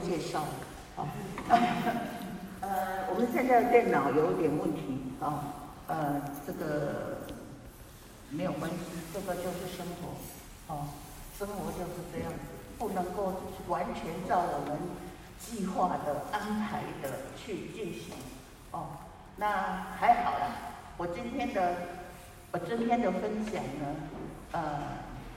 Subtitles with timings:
[0.00, 0.48] 介绍了。
[0.96, 1.08] 好，
[2.60, 5.54] 呃，我们现在电脑有点问题啊，
[5.86, 7.18] 呃，这个
[8.30, 8.76] 没有关系，
[9.12, 10.88] 这个就是生活，哦，
[11.38, 12.38] 生活就是这样子，
[12.78, 13.34] 不能够
[13.68, 14.78] 完全照我们
[15.38, 18.14] 计划的安排的去进行，
[18.72, 18.88] 哦，
[19.36, 19.46] 那
[19.98, 21.76] 还好啦，我今天的
[22.52, 23.96] 我今天的分享呢，
[24.52, 24.60] 呃，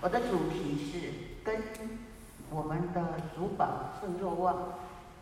[0.01, 1.61] 我的主题是跟
[2.53, 3.01] 我们的
[3.35, 4.73] 主宝圣若望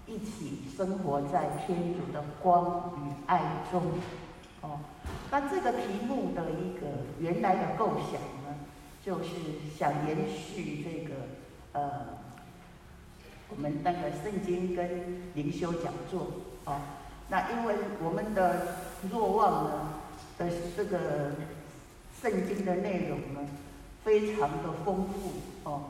[0.05, 3.81] 一起生活在天主的光与爱中，
[4.61, 4.79] 哦，
[5.31, 6.88] 那这个题目的一个
[7.19, 8.57] 原来的构想呢，
[9.03, 9.29] 就是
[9.77, 11.15] 想延续这个
[11.73, 12.21] 呃。
[13.53, 16.25] 我们那个圣经跟灵修讲座，
[16.63, 16.79] 哦，
[17.27, 18.77] 那因为我们的
[19.11, 19.89] 若望呢
[20.38, 21.31] 的这个
[22.21, 23.41] 圣经的内容呢，
[24.05, 25.33] 非常的丰富，
[25.69, 25.81] 哦，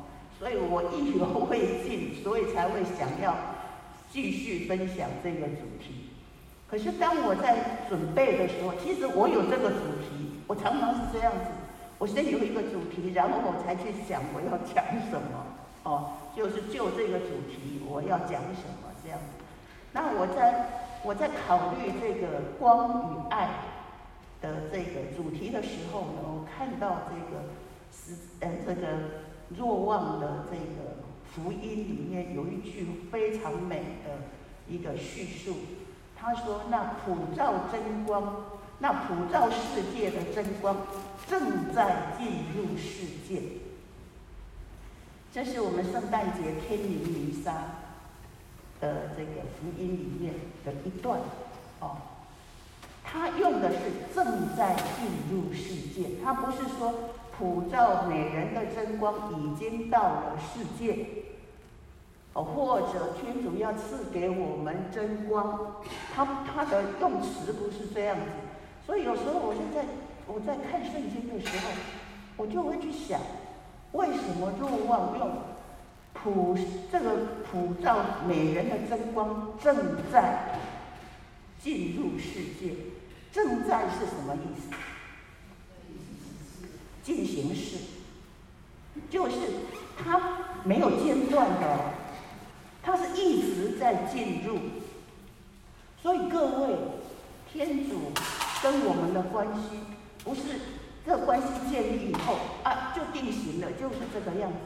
[0.41, 3.37] 所以我意犹未尽， 所以才会想要
[4.11, 6.09] 继续分享这个主题。
[6.67, 11.51] 可是当我在准备的时候，其实我有这个主题，我常常是这样子，
[11.99, 15.45] 我先有一个主题，然后我才去想我要讲什么，
[15.85, 16.13] 哦。
[16.35, 19.43] 就是就这个主题，我要讲什么这样子。
[19.91, 20.65] 那我在
[21.03, 23.49] 我在考虑这个光与爱
[24.41, 27.43] 的这个主题的时候呢，我看到这个
[27.91, 28.87] 是呃这个
[29.57, 30.97] 若望的这个
[31.33, 34.19] 福音里面有一句非常美的
[34.67, 35.55] 一个叙述，
[36.15, 38.45] 他说：“那普照真光，
[38.79, 40.77] 那普照世界的真光
[41.27, 43.41] 正在进入世界。”
[45.33, 47.53] 这是我们圣诞节天灵弥撒
[48.81, 50.33] 的这个福音里面
[50.65, 51.19] 的一段
[51.79, 51.97] 哦，
[53.03, 53.77] 他用的是
[54.13, 57.10] 正在进入世界，他不是说
[57.41, 61.07] 普照美人的真光已经到了世界，
[62.33, 65.81] 哦，或者天主要赐给我们真光，
[66.13, 68.21] 他他的用词不是这样子，
[68.85, 69.83] 所以有时候我就在
[70.27, 71.71] 我在看圣经的时候，
[72.37, 73.19] 我就会去想。
[73.93, 75.31] 为什么若望用
[76.13, 76.55] 普
[76.91, 77.11] 这个
[77.51, 77.97] 普照
[78.27, 79.75] 美人的真光正
[80.11, 80.59] 在
[81.59, 82.75] 进入世界？
[83.31, 84.69] 正在是什么意思？
[87.03, 87.77] 进行式，
[89.09, 89.35] 就是
[89.97, 90.19] 它
[90.63, 91.77] 没有间断的，
[92.83, 94.59] 它是一直在进入。
[96.01, 96.75] 所以各位，
[97.51, 98.11] 天主
[98.63, 99.79] 跟我们的关系
[100.23, 100.41] 不是。
[101.03, 104.57] 这关系建立以后啊，就定型了，就是这个样子。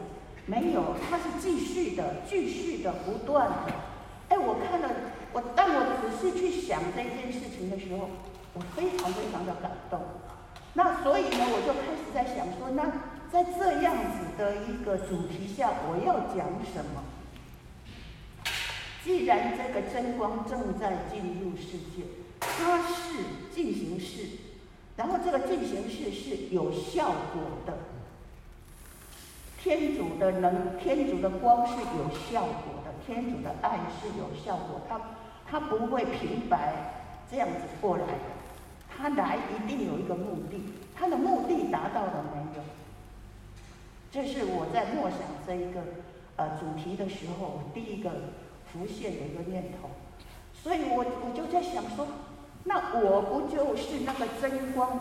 [0.45, 3.73] 没有，它是继续的，继续的，不断的。
[4.27, 4.89] 哎，我看了，
[5.31, 8.09] 我当我仔细去想这件事情的时候，
[8.53, 10.01] 我非常非常的感动。
[10.75, 12.85] 那所以呢，我就开始在想说，那
[13.31, 17.03] 在这样子的一个主题下，我要讲什么？
[19.03, 22.05] 既然这个真光正在进入世界，
[22.39, 24.27] 它是进行式。
[24.97, 27.77] 然后这个进行式是有效果的，
[29.61, 35.01] 天主的能，天主的光是有效果的，天主的爱是有效果，他
[35.49, 36.93] 他不会平白
[37.29, 38.34] 这样子过来的，
[38.97, 40.63] 他来一定有一个目的，
[40.95, 42.63] 他的目的达到了没有？
[44.11, 45.81] 这是我在默想这一个
[46.37, 48.09] 呃主题的时候，我第一个
[48.71, 49.89] 浮现的一个念头，
[50.63, 52.07] 所以我我就在想说。
[52.67, 54.99] 那我不就是那个真光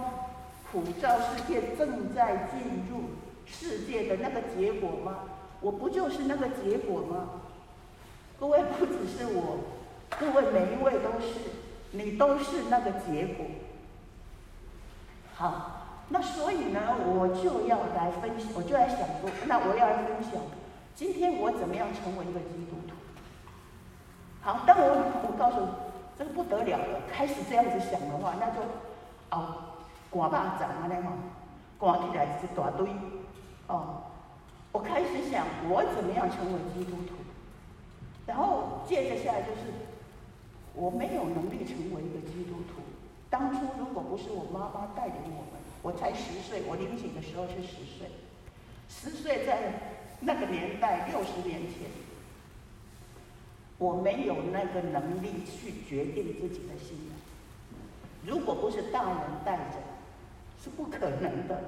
[0.71, 3.05] 普照世界正在进入
[3.47, 5.21] 世界的那个结果吗？
[5.63, 7.31] 我不就是那个结果吗？
[8.39, 9.61] 各位不只是我，
[10.21, 11.53] 各位每一位都是，
[11.93, 13.47] 你都是那个结果。
[15.35, 20.41] 好，那所以呢，我就要来分析，我就来想说，那我要来分享，
[20.95, 22.95] 今天我怎么样成为一个基督徒？
[24.41, 24.85] 好，但我
[25.29, 25.67] 我告诉你。
[26.17, 28.61] 这个不得了了，开始这样子想的话，那就
[29.31, 29.57] 哦，
[30.11, 31.11] 挂巴掌啊那嘛，
[31.77, 32.89] 挂起来一大堆
[33.67, 34.05] 哦。
[34.71, 37.17] 我开始想，我怎么样成为基督徒？
[38.27, 39.75] 然后接着下来就是，
[40.75, 42.84] 我没有能力成为一个基督徒。
[43.35, 48.07] 当初如果不是我妈妈带领我们，我才十岁，我领洗的时候是十岁，
[48.89, 49.73] 十岁在
[50.21, 51.91] 那个年代，六十年前。
[53.77, 57.17] 我没有那个能力去决定自己的信仰，
[58.25, 59.83] 如果不是大人带着，
[60.63, 61.61] 是不可能的。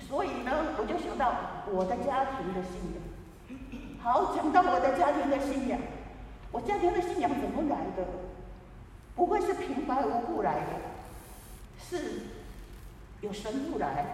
[0.00, 1.30] 所以呢，我就想到
[1.70, 4.00] 我的家庭的信仰。
[4.00, 5.78] 好，讲到我的家庭的信仰，
[6.50, 8.08] 我家庭的信仰怎么来的？
[9.16, 10.66] 不会是平白无故来的，
[11.80, 12.20] 是
[13.22, 14.04] 有神父来。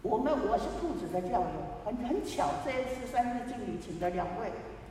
[0.00, 1.46] 我们我是兔子的教友，
[1.84, 4.50] 很很巧，这一次三日敬礼请的两位。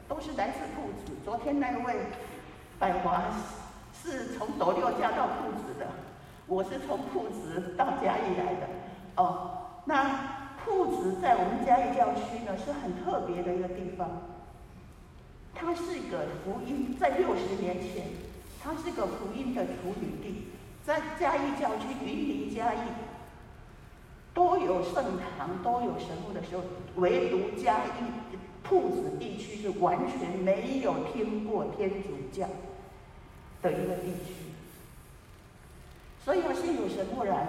[0.10, 1.18] 都是来自兔子。
[1.24, 1.96] 昨天那位
[2.78, 3.24] 百华
[4.04, 5.88] 是从斗六嫁到朴子的，
[6.48, 8.68] 我是从朴子到嘉义来的。
[9.16, 9.52] 哦，
[9.86, 10.20] 那
[10.66, 14.22] 朴子在我们嘉义教区呢是很特别的一个地方，
[15.56, 18.08] 它是一个福音，在六十年前，
[18.64, 20.48] 它是个福音的处女地，
[20.84, 22.80] 在嘉义教区云林嘉义。
[24.34, 25.04] 都有圣
[25.38, 26.64] 堂，都有神父的时候，
[26.96, 27.90] 唯独嘉义
[28.64, 32.48] 铺子地区是完全没有听过天主教
[33.62, 34.34] 的一个地区，
[36.24, 37.46] 所以要先有神父来，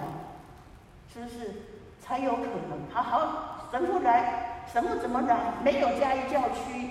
[1.13, 1.53] 是不是
[2.01, 2.77] 才有可能？
[2.91, 5.53] 好好，神父来，神父怎么来？
[5.63, 6.89] 没有嘉义教区，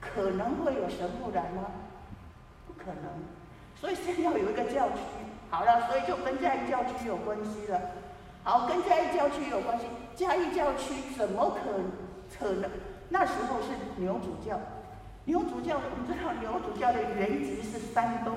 [0.00, 1.70] 可能会有神父来吗？
[2.84, 3.10] 可能，
[3.74, 4.98] 所以先要有一个教区。
[5.50, 7.80] 好了，所以就跟嘉义教区有关系了。
[8.42, 9.86] 好，跟嘉义教区有关系。
[10.16, 11.60] 嘉义教区怎么可
[12.38, 12.70] 可能？
[13.08, 14.58] 那时候是牛主教，
[15.24, 18.34] 牛主教，我们知道牛主教的原籍是山东。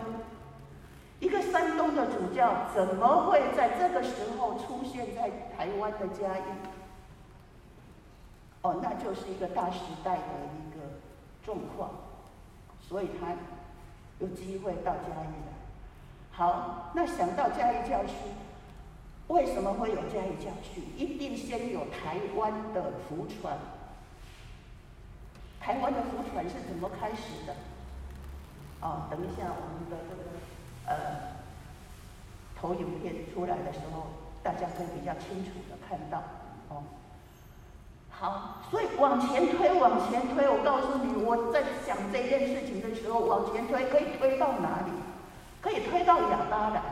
[1.20, 6.42] 一个山东的主教怎么会在这个时候出现在台湾的嘉义？
[8.62, 10.22] 哦，那就是一个大时代的
[10.54, 10.86] 一个
[11.44, 11.90] 状况，
[12.80, 13.28] 所以他
[14.20, 15.54] 有机会到嘉义来。
[16.32, 18.14] 好，那想到嘉义教区。
[19.28, 20.82] 为什么会有嘉义教区？
[20.96, 23.58] 一定先有台湾的福船。
[25.60, 27.54] 台湾的福船是怎么开始的？
[28.80, 30.22] 哦，等一下我们的这个
[30.86, 30.96] 呃
[32.58, 34.08] 投影片出来的时候，
[34.42, 36.24] 大家可以比较清楚的看到。
[36.70, 36.84] 哦，
[38.20, 44.92] 好，所以往前推，往前推，我告诉你，我在想这件事情的时候，往前推可以推到哪里？
[45.62, 46.84] 可以推到亚巴郎。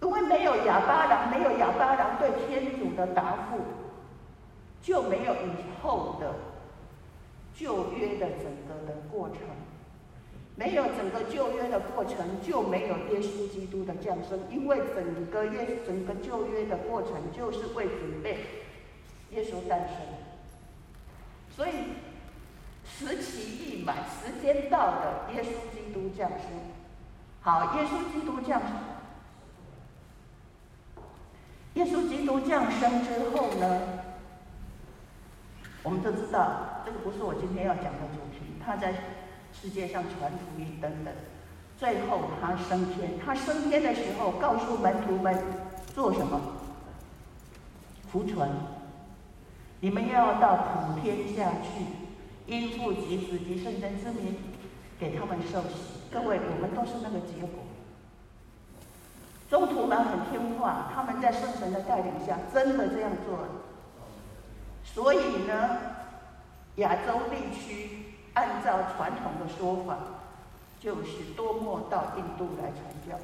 [0.00, 3.60] 因为没有亚巴郎，没有亚巴郎对天主的答复，
[4.82, 6.34] 就没有以后的
[7.54, 9.38] 旧约的整个的过程，
[10.56, 14.40] 没有整个旧约的过程，就没有耶稣基督的降生。
[14.50, 18.38] 因为整个约整个旧约的过程，就是为准备
[19.32, 19.96] 耶稣诞生。
[21.54, 21.72] 所以
[22.84, 26.38] 时期一满，时间到了，耶稣基督降生。
[27.40, 28.70] 好，耶稣基督降生。
[31.74, 33.80] 耶稣基督降生之后呢，
[35.82, 38.60] 我们都知道，这个不是我今天要讲的主题。
[38.64, 38.94] 他在
[39.52, 41.12] 世界上传福音等等，
[41.76, 43.18] 最后他升天。
[43.24, 45.36] 他升天的时候，告诉门徒们
[45.94, 46.40] 做什么？
[48.10, 48.48] 福传。
[49.82, 51.84] 你们要到普天下去，
[52.46, 54.36] 因父及子及圣神之名，
[54.96, 55.74] 给他们受洗。
[56.12, 57.64] 各位，我们都是那个结果。
[59.50, 63.48] 中途们很听话，他们在圣神的带领下，真的这样做了。
[64.84, 65.80] 所以呢，
[66.76, 69.98] 亚洲地区按照传统的说法，
[70.78, 73.18] 就是多莫到印度来传教。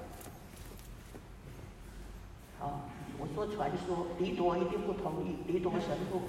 [2.59, 2.81] 好，
[3.17, 6.21] 我说传说，黎铎一定不同意，黎铎神父，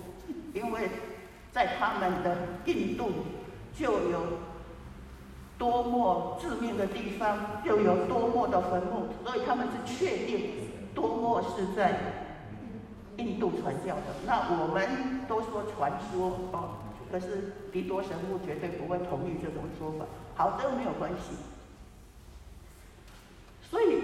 [0.54, 0.90] 因为
[1.52, 3.12] 在他们的印度
[3.78, 4.50] 就有。
[5.60, 10.52] 多么致命的地方，又有多么的坟墓，所以他们是确定
[10.96, 12.00] 多么是在
[13.18, 14.04] 印度传教的。
[14.26, 16.78] 那我们都说传说哦，
[17.12, 20.06] 可是迪多神父绝对不会同意这种说法。
[20.34, 21.36] 好，这个没有关系。
[23.70, 24.02] 所以，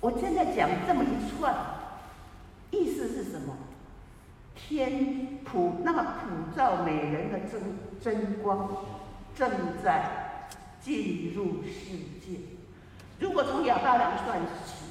[0.00, 1.54] 我现在讲这么一串，
[2.72, 3.56] 意思是什么？
[4.54, 7.60] 天普那普照美人的真
[8.00, 8.68] 真光。
[9.34, 9.50] 正
[9.82, 12.36] 在进入世界。
[13.18, 14.84] 如果从亚当梁算起，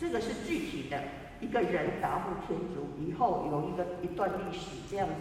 [0.00, 1.00] 这个是具体的
[1.40, 5.14] 一个人答复天主以后有一个一段历史，这样子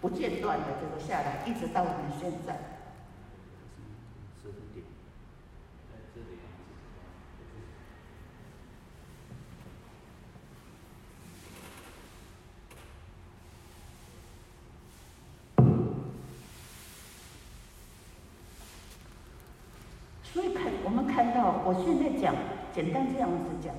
[0.00, 2.73] 不间断的这个下来，一直到我们现在。
[21.64, 22.34] 我现在讲，
[22.72, 23.74] 简单这样子讲，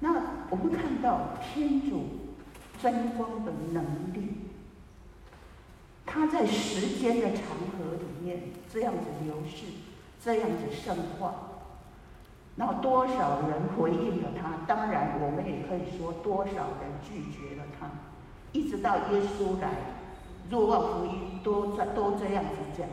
[0.00, 0.14] 那
[0.50, 2.04] 我们看到天主
[2.80, 4.36] 真光的能力，
[6.06, 7.44] 它在时间的长
[7.76, 9.66] 河里面这样子流逝，
[10.22, 11.34] 这样子圣化，
[12.56, 14.64] 那多少人回应了他？
[14.66, 17.90] 当然，我们也可以说多少人拒绝了他，
[18.52, 19.70] 一直到耶稣来，
[20.48, 22.86] 若望福音都这都这样子讲。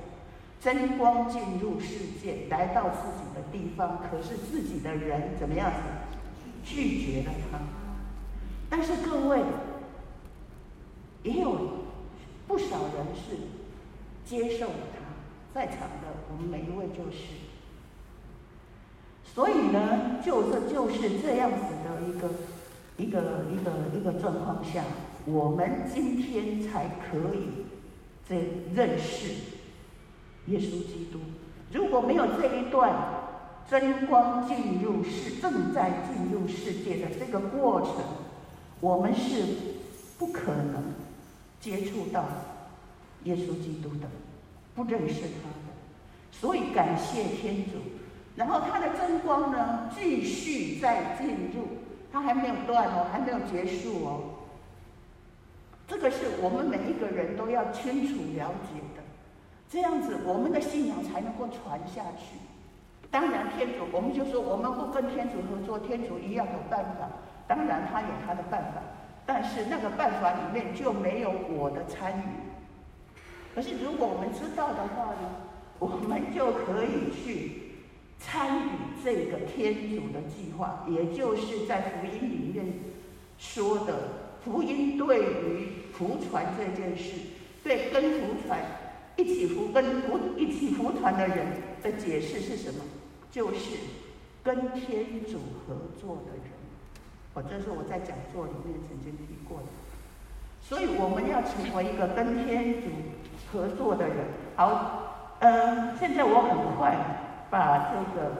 [0.62, 5.78] 真光进入世界，来到自己的地方，可是自己的人怎么样子？
[6.64, 7.60] 拒绝了他。
[8.70, 9.44] 但是各位，
[11.22, 11.84] 也有
[12.48, 13.38] 不少人是
[14.26, 15.06] 接受了他。
[15.54, 17.36] 在场的我们每一位就是。
[19.24, 22.30] 所以呢，就这就是这样子的一个
[22.98, 24.84] 一个一个一个状况下，
[25.26, 27.66] 我们今天才可以
[28.28, 28.36] 这
[28.74, 29.34] 认识
[30.48, 31.20] 耶稣基督。
[31.72, 32.94] 如果没有这一段
[33.70, 37.94] 真光进入世，正在进入世界的这个过程，
[38.80, 39.44] 我们是
[40.18, 40.94] 不可能
[41.60, 42.24] 接触到
[43.24, 44.08] 耶稣基督的，
[44.75, 45.66] 不认识他的。
[46.32, 47.80] 所以感谢天主。
[48.36, 51.66] 然后他的真光呢，继续在进入，
[52.12, 54.22] 他还没有断哦，还没有结束哦。
[55.88, 58.82] 这个是我们每一个人都要清楚了解，
[59.72, 62.38] 这样子我们的信仰才能够传下去。
[63.12, 67.10] 当然，天主，我们就说我们不跟天主合作，天主一样有办法。
[67.48, 68.81] 当然，他有他的办法，
[69.25, 72.24] 但是那个办法里面就没有我的参与。
[73.53, 75.29] 可是如果我们知道的话呢，
[75.79, 77.62] 我们就可以去。
[78.17, 78.69] 参与
[79.03, 82.65] 这个天主的计划，也就是在福音里面
[83.38, 83.93] 说的，
[84.43, 87.12] 福音对于福传这件事，
[87.62, 88.57] 对跟福传
[89.17, 91.48] 一起服跟福一起服团的人
[91.81, 92.81] 的解释是什么？
[93.31, 93.77] 就是
[94.43, 96.51] 跟天主合作的人。
[97.34, 99.65] 我这是我在讲座里面曾经提过的。
[100.62, 102.88] 所以我们要成为一个跟天主
[103.51, 104.25] 合作的人。
[104.55, 107.22] 好，嗯，现在我很快。
[107.48, 108.31] 把这个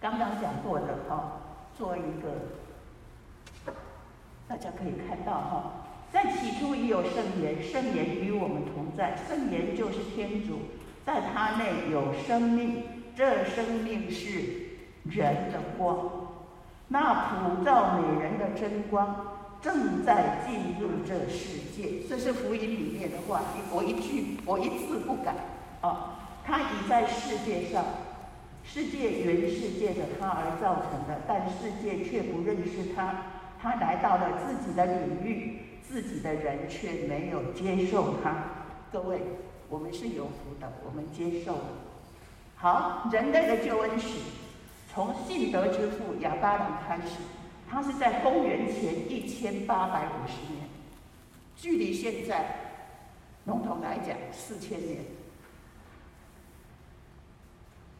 [0.00, 1.40] 刚刚讲过的哈，
[1.78, 3.72] 做一个，
[4.48, 5.85] 大家可以看到哈，
[6.16, 10.60] 在起初已有圣言，圣言与我们同在，圣言就是天主，
[11.04, 12.82] 在他内有生命，
[13.14, 14.30] 这生命是
[15.04, 16.10] 人的光，
[16.88, 19.26] 那普照美人的真光
[19.60, 25.34] 正在进入这世界，这是福音里面的话，我一句我一字不改
[25.82, 26.14] 啊。
[26.46, 27.84] 他已在世界上，
[28.64, 33.16] 世界原世界的他而造成的，但世界却不认识他。
[33.60, 35.58] 他来到了自己的领域，
[35.88, 38.66] 自己的人却没有接受他。
[38.92, 39.20] 各位，
[39.68, 41.68] 我们是有福的，我们接受了。
[42.56, 44.18] 好，人类的救恩史，
[44.92, 47.18] 从信德之父亚巴郎开始，
[47.68, 50.68] 他是在公元前一千八百五十年，
[51.56, 52.82] 距离现在，
[53.44, 54.98] 笼统来讲，四千年。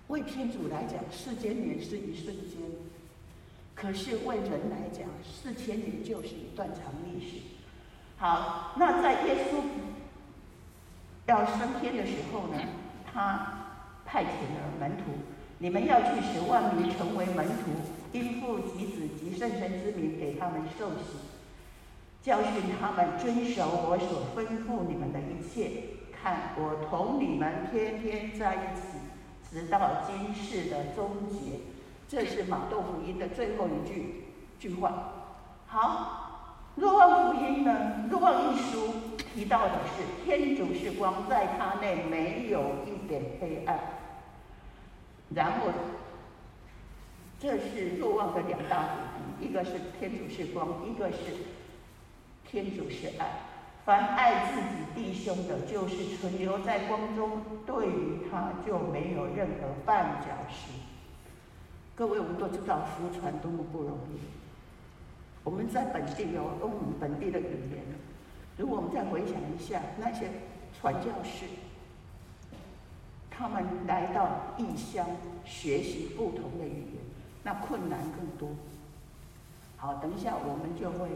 [0.09, 2.63] 为天主来讲，四千年是一瞬间；
[3.75, 7.37] 可是为人来讲，四千年就是一段长历史。
[8.19, 9.63] 好，那在耶稣
[11.27, 12.59] 要升天的时候呢，
[13.13, 15.13] 他派遣了门徒，
[15.59, 17.73] 你们要去使万民成为门徒，
[18.13, 21.19] 因父及子及圣神之名给他们受洗，
[22.23, 25.71] 教训他们遵守我所吩咐你们的一切。
[26.23, 28.99] 看，我同你们天天在一起。
[29.49, 31.61] 直到今世的终结，
[32.09, 34.25] 这是马窦福音的最后一句
[34.59, 35.13] 句话。
[35.69, 36.26] 好，
[36.77, 38.05] 若望福音呢？
[38.11, 38.95] 若望一书
[39.35, 43.79] 提到的是天主是光，在他内没有一点黑暗。
[45.35, 45.69] 然后，
[47.41, 51.17] 这是若望的两大主题，一个是天主是光，一个是
[52.47, 53.27] 天主是爱。
[53.87, 60.73] 凡爱自己弟兄的，就是存留在光中，对于他就没有任何绊脚石。
[61.95, 64.21] 各位，我们都知道福传多么不容易。
[65.47, 67.85] 我们在本地有用我们本地的语言。
[68.57, 70.29] 如果我们再回想一下那些
[70.77, 71.45] 传教士，
[73.31, 75.07] 他们来到异乡
[75.45, 77.05] 学习不同的语言，
[77.45, 78.49] 那困难更多。
[79.77, 81.09] 好，等一下我们就会，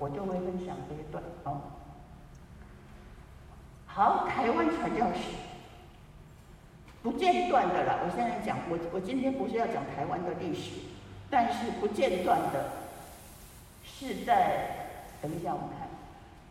[0.00, 1.60] 我就会分享这一段哦。
[3.86, 5.30] 好，台湾传教士
[7.04, 8.00] 不间断的了。
[8.04, 10.72] 我现在讲，我我今天不是要讲台湾的历史，
[11.30, 12.68] 但是不间断的，
[13.98, 15.88] 是在等一下我们看，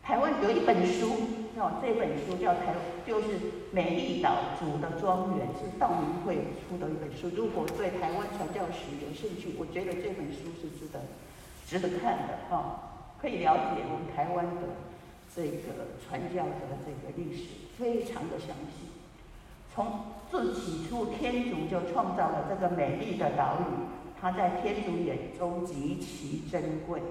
[0.02, 1.12] 台湾有一本书，
[1.58, 2.74] 哦，这本书叫台，
[3.06, 3.28] 就是
[3.72, 6.36] 美丽岛主的庄园，是道明会
[6.66, 7.30] 出的一本书。
[7.36, 11.00] 如果对台湾传教史有兴趣，我觉得这本书是值得
[11.68, 12.80] 值得看的，哦，
[13.22, 14.62] 可以了解我们台湾的。
[15.36, 17.44] 这个传教的这个历史
[17.78, 18.88] 非常的详细，
[19.74, 19.86] 从
[20.32, 23.64] 自起初天主就创造了这个美丽的岛屿，
[24.22, 27.02] 它在天主眼中极其珍贵，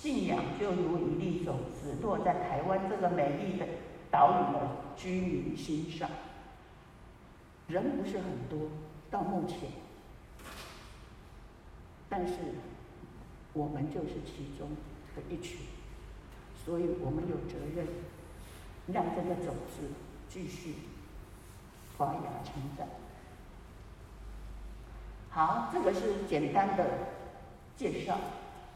[0.00, 3.66] 信仰就如一粒种子落在台湾这个美丽的
[4.10, 6.08] 岛屿的居民心上。
[7.66, 8.68] 人不是很多，
[9.10, 9.70] 到目前，
[12.08, 12.34] 但是
[13.52, 14.68] 我们就是其中
[15.16, 15.58] 的一群。
[16.64, 17.86] 所以我们有责任
[18.86, 19.88] 让这个种子
[20.28, 20.74] 继续
[21.96, 22.86] 发芽成长。
[25.30, 26.84] 好，这个是简单的
[27.76, 28.16] 介绍。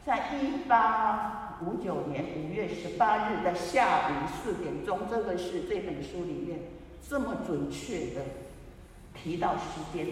[0.03, 6.59] 在一八五九年五月十八日的下午四点钟，这个是这本书里面
[7.07, 8.21] 这么准确的
[9.13, 10.07] 提到时间。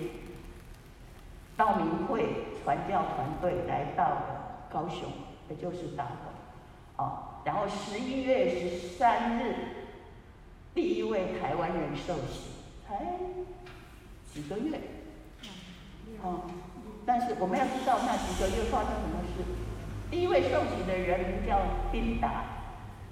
[1.58, 2.24] 道明会
[2.64, 5.10] 传教团队来到了高雄，
[5.50, 9.56] 也就是打狗，啊，然后十一月十三日，
[10.74, 12.52] 第一位台湾人受洗，
[12.88, 13.18] 才
[14.32, 14.80] 几个月，
[16.24, 16.48] 啊，
[17.06, 19.44] 但是我们要知道那几个月发生什么事。
[20.10, 21.60] 第一位受洗的人名叫
[21.92, 22.44] 宾达，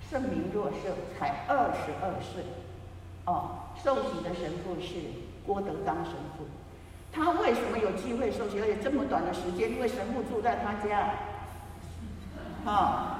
[0.09, 2.43] 圣名若瑟，才二十二岁，
[3.25, 3.51] 哦，
[3.83, 4.95] 受洗的神父是
[5.45, 6.45] 郭德纲神父。
[7.11, 8.59] 他为什么有机会受洗？
[8.59, 10.99] 而且这么短的时间，因为神父住在他家。
[12.65, 13.17] 啊、哦，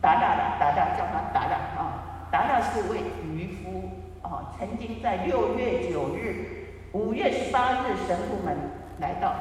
[0.00, 3.90] 达达达达叫他达达啊，达达是位渔夫
[4.22, 8.56] 啊，曾经在六月九日、五月十八日，神父们
[9.00, 9.34] 来到。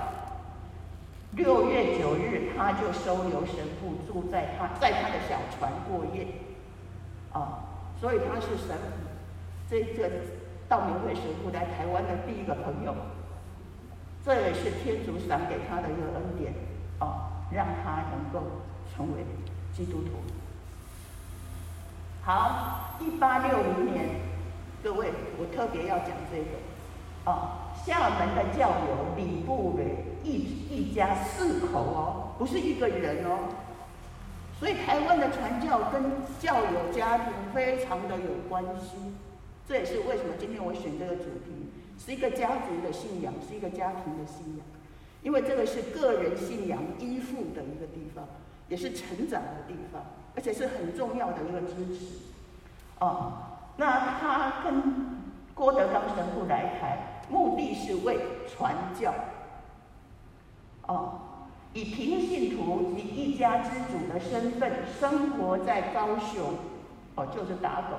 [1.31, 6.27] 六月九日，他就收留神父住在他在他的小船过夜。
[7.31, 7.63] 啊、
[7.99, 9.09] 所以他是神父，
[9.69, 10.09] 这个。
[10.69, 12.93] 道明会神父来台湾的第一个朋友，
[14.23, 16.53] 这也是天主赏给他的一个恩典
[16.99, 18.47] 啊，让他能够
[18.93, 19.25] 成为
[19.73, 20.21] 基督徒。
[22.21, 24.09] 好，一八六零年，
[24.83, 30.33] 各位，我特别要讲这个啊，厦门的教友李布蕊一
[30.69, 33.49] 一家四口哦，不是一个人哦，
[34.59, 36.03] 所以台湾的传教跟
[36.39, 38.97] 教友家庭非常的有关系。
[39.67, 41.69] 这也是为什么今天我选这个主题，
[42.03, 44.65] 是一个家族的信仰，是一个家庭的信仰，
[45.21, 48.25] 因为这个是个人信仰依附的一个地方，
[48.67, 50.03] 也是成长的地方，
[50.35, 52.15] 而且是很重要的一个支持。
[52.99, 53.33] 哦，
[53.77, 54.81] 那他跟
[55.53, 59.13] 郭德纲神父来台，目的是为传教。
[60.89, 61.19] 哦，
[61.73, 66.55] 以平信徒及一家之主的身份生活在高雄，
[67.13, 67.97] 哦，就是打狗。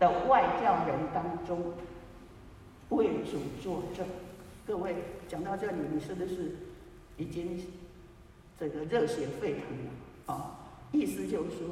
[0.00, 1.72] 的外教人当中，
[2.88, 4.04] 为主作证。
[4.66, 4.96] 各位
[5.28, 6.56] 讲到这里，你是不是
[7.16, 7.64] 已经
[8.58, 10.58] 这个热血沸腾了啊？
[10.90, 11.68] 意思就是说，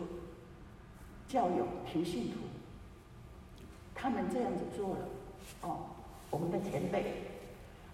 [1.26, 2.38] 教友平信徒，
[3.92, 4.98] 他们这样子做了
[5.62, 5.78] 哦。
[6.30, 7.31] 我们的前辈，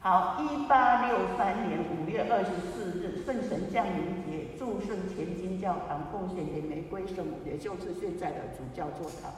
[0.08, 9.30] 好，一八六三年五月二十四日，圣神降临节，祝圣前金教堂奉献给玫瑰圣母，也就是现在的主教座堂。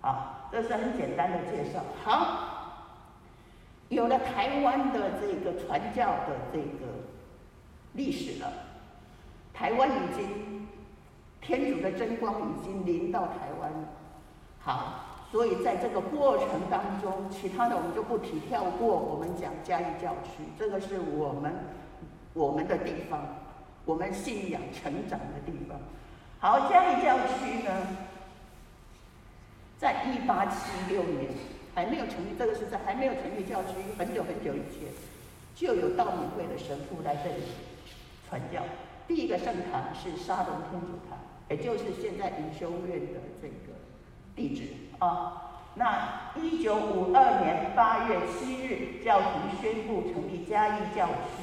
[0.00, 1.80] 好，这是很简单的介绍。
[2.02, 2.86] 好，
[3.90, 6.86] 有了台湾的这个传教的这个
[7.92, 8.50] 历史了，
[9.52, 10.66] 台湾已经
[11.42, 13.88] 天主的真光已经临到台湾了。
[14.58, 15.05] 好，
[15.36, 18.96] 所以在这个过程当中，其他的我们就不提，跳过。
[18.96, 21.52] 我们讲嘉义教区，这个是我们
[22.32, 23.20] 我们的地方，
[23.84, 25.78] 我们信仰成长的地方。
[26.38, 27.70] 好，嘉义教区呢？
[29.76, 31.26] 在一八七六年
[31.74, 34.88] 还没有成立，这个是在还没有成立教区很久很久以前，
[35.54, 37.42] 就有道明会的神父来这里
[38.26, 38.62] 传教。
[39.06, 41.18] 第一个圣堂是沙龙天主堂，
[41.50, 43.75] 也就是现在灵修院的这个
[44.36, 44.62] 地址
[45.00, 45.42] 啊。
[45.74, 51.42] 那一九五二年八月七日，教廷宣布成立嘉义教区，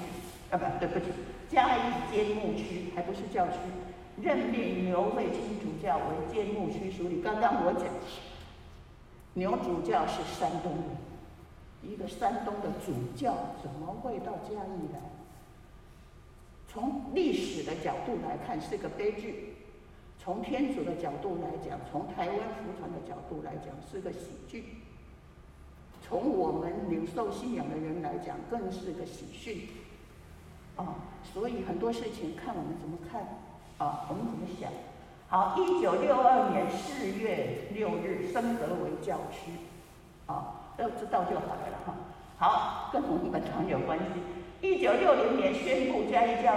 [0.49, 1.07] 啊不，对不起，
[1.49, 3.57] 嘉义监牧区，还不是教区。
[4.21, 7.21] 任命牛会清主教为监牧区署理。
[7.21, 7.83] 刚刚我讲，
[9.33, 14.99] 牛主教是山东人，一个山东的主教怎么会到嘉义来？
[16.67, 19.52] 从历史的角度来看是个悲剧，
[20.23, 24.77] 从天主的角度来讲，从台湾福传的角度来讲是个喜剧，
[26.01, 29.67] 从我们领受信仰的人来讲更是个喜讯。
[30.77, 30.95] 啊，
[31.33, 33.21] 所以很多事情看我们怎么看。
[33.79, 34.71] 啊，我们怎么想？
[35.27, 39.51] 好，一九六二年四月六日升格为教区，
[40.25, 41.95] 啊，要知道就好了哈。
[42.37, 44.05] 好，跟我们本堂有关系。
[44.61, 46.55] 一九六零年宣布嘉义教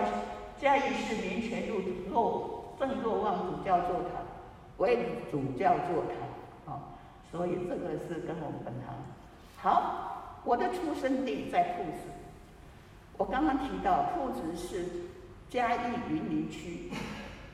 [0.61, 4.25] 嘉义市民全入若正若望主教座堂
[4.79, 4.99] 为
[5.31, 6.05] 主教座
[6.65, 6.81] 堂，啊，
[7.31, 8.95] 所以这个是跟我们本堂。
[9.57, 12.09] 好，我的出生地在朴子，
[13.17, 14.85] 我刚刚提到朴子是。
[15.49, 15.79] 嘉义
[16.11, 16.91] 云林区，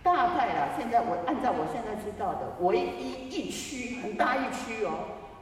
[0.02, 4.92] 大概啦，现在我按照我现在知道的，唯一一区很大一区哦，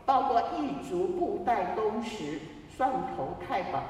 [0.05, 2.40] 包括义竹、布袋、东石、
[2.77, 3.85] 蒜头、太保，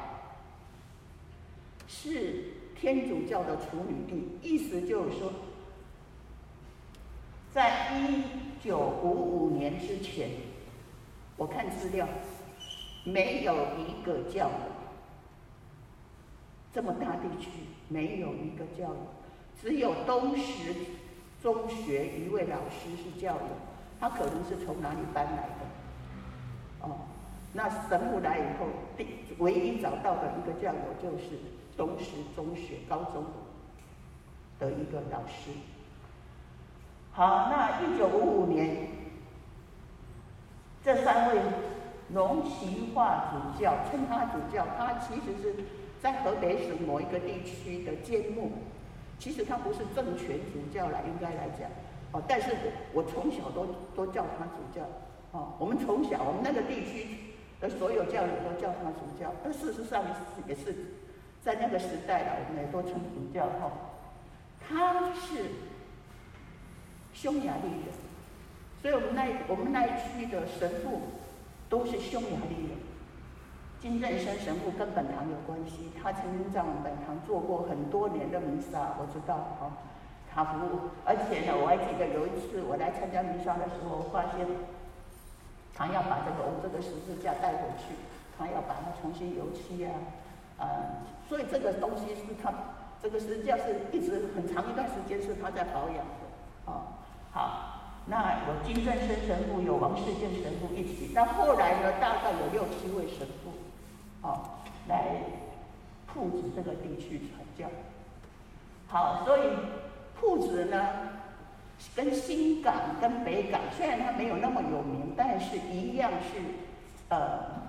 [1.88, 2.44] 是
[2.79, 4.38] 天主教的处女地。
[4.42, 5.33] 意思就是说，
[7.52, 8.22] 在一
[8.62, 10.30] 九五五年之前，
[11.36, 12.06] 我看资料，
[13.04, 14.50] 没有一个教友，
[16.72, 17.48] 这么大地区
[17.88, 18.96] 没有一个教友，
[19.60, 20.72] 只有东石
[21.42, 23.48] 中学一位老师是教友，
[23.98, 27.00] 他可能是从哪里搬来的，哦，
[27.52, 29.06] 那神父来以后，第
[29.38, 31.36] 唯一找到的一个教友就是
[31.76, 33.24] 东石中学高中
[34.60, 35.50] 的一个老师。
[37.12, 38.86] 好，那一九五五年，
[40.82, 41.40] 这三位
[42.14, 45.54] 龙崎化主教称他主教，他其实是
[46.00, 48.52] 在河北省某一个地区的监牧，
[49.18, 51.68] 其实他不是政权主教了，应该来讲，
[52.12, 52.56] 哦，但是
[52.94, 54.86] 我从小都都叫他主教，
[55.32, 60.04] 哦，我们从小我们那个地区的所有教友都叫他主教，但事实上
[60.46, 60.74] 也是
[61.42, 63.72] 在那个时代了，我们也都称主教哈，
[64.66, 65.44] 他是。
[67.20, 67.92] 匈牙利人，
[68.80, 71.02] 所以我们那我们那一区的神父
[71.68, 72.80] 都是匈牙利人。
[73.78, 79.68] 金正生神父跟本堂有关系，他曾经在我们本堂做过很多年的弥撒，我知道哈，
[80.33, 80.88] 他服务。
[81.04, 84.48] 而且呢，我还记得有一次我来参加弥撒的时候，发现
[85.74, 87.92] 他要把这个我们这个十字架带回去，
[88.38, 89.92] 他要把它重新油漆啊，
[90.56, 92.48] 啊、呃，所以这个东西是他
[93.02, 96.96] 这个十字架是一直很长一段时间是他在保养的，啊。
[97.32, 101.12] 好，那有金正生神父，有王世坚神父一起。
[101.14, 103.52] 那后来呢，大概有六七位神父，
[104.20, 105.22] 好，来
[106.06, 107.66] 铺子这个地区传教。
[108.88, 109.42] 好，所以
[110.18, 110.88] 铺子呢，
[111.94, 116.40] 跟新港、跟北港虽然它没有那么有名，但是一样是
[117.10, 117.62] 呃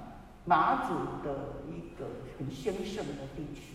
[0.46, 2.08] 马祖的一个
[2.40, 3.71] 很兴盛的地区。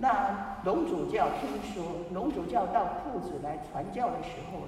[0.00, 1.84] 那龙主教听说
[2.14, 4.60] 龙主教到铺子来传教的时候，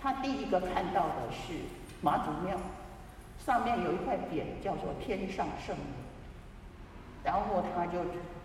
[0.00, 1.54] 他第一个看到的是
[2.00, 2.56] 妈祖庙，
[3.36, 5.82] 上面有一块匾叫做“天上圣母”，
[7.24, 7.98] 然后他就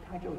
[0.10, 0.32] 他就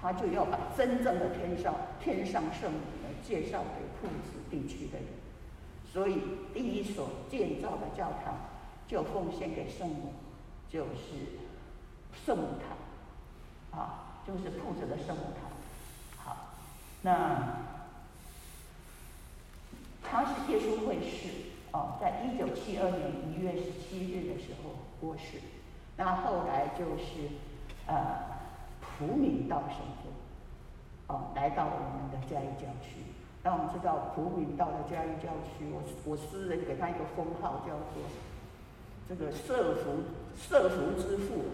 [0.00, 5.06] 他就要把真正的天上天上圣母呢介绍给铺子地区的人，
[5.84, 6.18] 所以
[6.54, 8.34] 第一所建造的教堂
[8.88, 10.14] 就奉献给圣母，
[10.66, 11.36] 就是
[12.24, 12.44] 圣母
[13.70, 14.02] 堂，啊。
[14.26, 15.48] 就是铺子的圣母堂，
[16.16, 16.36] 好，
[17.00, 17.62] 那
[20.02, 21.28] 他是耶稣会士
[21.70, 25.38] 哦，在一九七二年一月十七日的时候过世，
[25.96, 27.30] 那后来就是
[27.86, 27.94] 呃
[28.80, 30.10] 普敏道神父
[31.06, 32.98] 哦来到我们的嘉义教区，
[33.44, 38.02] 那我们知道普敏道的嘉义教区，我我私人给他一个封号叫做
[39.08, 40.02] 这个社福
[40.36, 41.44] 社福之父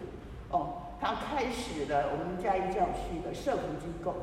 [0.48, 0.88] 哦。
[1.02, 4.14] 他开始了我们嘉义教区的社福机构，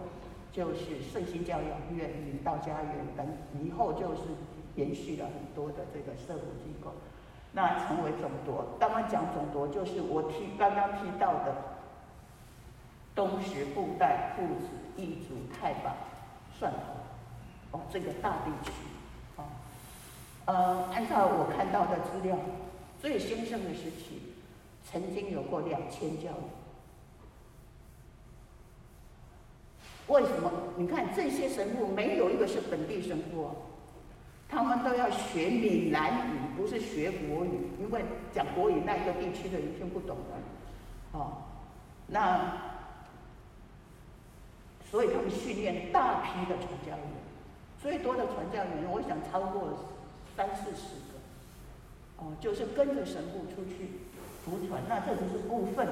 [0.54, 3.28] 就是圣心教养院、领道家园等，
[3.62, 4.22] 以后就是
[4.76, 6.94] 延续了很多的这个社福机构，
[7.52, 8.65] 那成为总舵。
[8.80, 11.54] 刚刚讲总舵，就是我提刚刚提到的
[13.13, 15.94] 东石、布袋、父子、义竹、太保、
[16.58, 18.72] 蒜头，哦，这个大地区，
[19.36, 19.44] 哦，
[20.46, 22.38] 呃，按照我看到的资料，
[23.02, 24.32] 最兴盛的时期，
[24.89, 26.38] 曾经有过两千教友。
[30.10, 30.52] 为什么？
[30.76, 33.52] 你看这些神父没有一个是本地神父啊，
[34.50, 41.34] 他们都要学闽南语，不是学国语，因为讲国语那一个地区的人听不懂的，哦，
[42.08, 42.58] 那
[44.89, 47.06] 所以他们训练大批的传教员，
[47.80, 49.78] 最多的传教员，我想超过
[50.36, 51.19] 三四十个，
[52.17, 53.91] 哦，就是跟着神父出去
[54.43, 55.88] 福传，那这只是部分。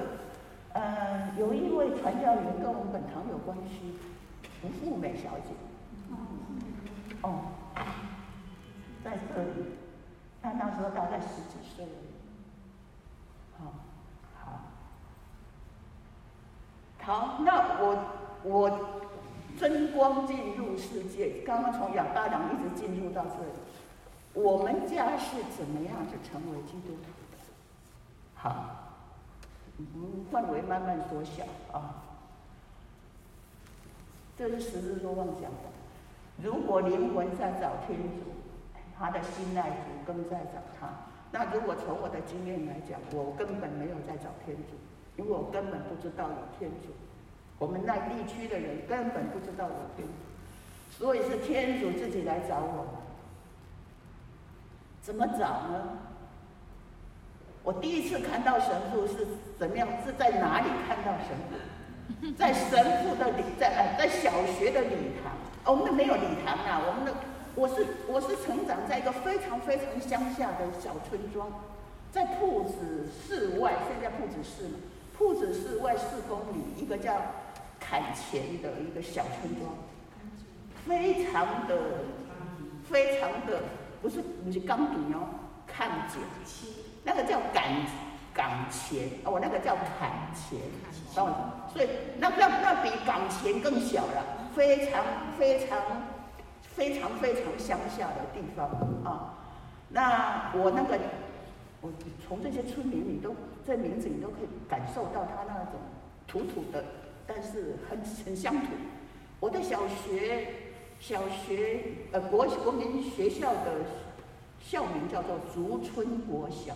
[0.78, 3.98] 呃，有一位传教员跟我们本堂有关系，
[4.62, 5.56] 吴富美小姐。
[7.24, 7.40] 哦，
[9.04, 9.66] 在这里，
[10.40, 11.84] 她那时候大概十几岁。
[13.58, 13.74] 好，
[14.40, 14.60] 好，
[17.02, 17.98] 好，那我
[18.44, 18.80] 我
[19.58, 23.50] 真光进入世界，刚刚从亚巴郎一直进入到这里，
[24.34, 27.38] 我们家是怎么样就成为基督徒的？
[28.36, 28.84] 好。
[29.80, 32.04] 嗯，范围慢慢缩小啊。
[34.38, 35.70] 这是十字多望讲的。
[36.42, 38.24] 如果灵魂在找天主，
[38.98, 40.90] 他的心爱主更在找他。
[41.32, 44.76] 那如果从我的经验来讲，我根本没有在找天主，
[45.16, 46.94] 因为我根本不知道有天主。
[47.60, 52.86] 我们那地区的人根本不知道有天主，所以是天主自己来找我。
[55.02, 55.98] 怎么找呢？
[57.64, 59.88] 我第一次看到神父是怎么样？
[60.06, 61.58] 是在哪里看到神父？
[62.38, 62.72] 在神
[63.04, 65.34] 父的礼，在呃，在小学的礼堂。
[65.66, 67.14] 我们那没有礼堂啊，我们的
[67.56, 71.50] 我是我是成长在一个非常非常乡下的小村庄，
[72.12, 74.80] 在铺子市外，现在铺子市嘛，
[75.18, 77.14] 铺子市外四公里一个叫
[77.80, 79.76] 坎前的一个小村庄，
[80.86, 81.76] 非常的
[82.90, 83.64] 非常的
[84.02, 85.28] 不是不是钢笔哦，
[85.68, 86.22] 坎前，
[87.04, 87.86] 那个叫坎
[88.38, 90.60] 港前哦，我那个叫坎前，
[91.16, 94.24] 哦，所以那那那比港前更小了，
[94.56, 95.04] 非常
[95.38, 95.78] 非常。
[96.78, 98.70] 非常非常乡下的地方
[99.04, 99.34] 啊，
[99.90, 101.00] 那我那个，
[101.82, 101.92] 我
[102.24, 105.74] 从这些村民里都这名字你都可以感受到他那种
[106.28, 106.86] 土土的，
[107.26, 108.68] 但是很很乡土。
[109.40, 110.50] 我的小学
[111.00, 113.72] 小学呃国国民学校的
[114.62, 116.76] 校名叫做竹村国小，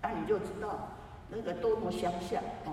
[0.00, 0.90] 那你就知道
[1.30, 2.72] 那个多么乡下啊。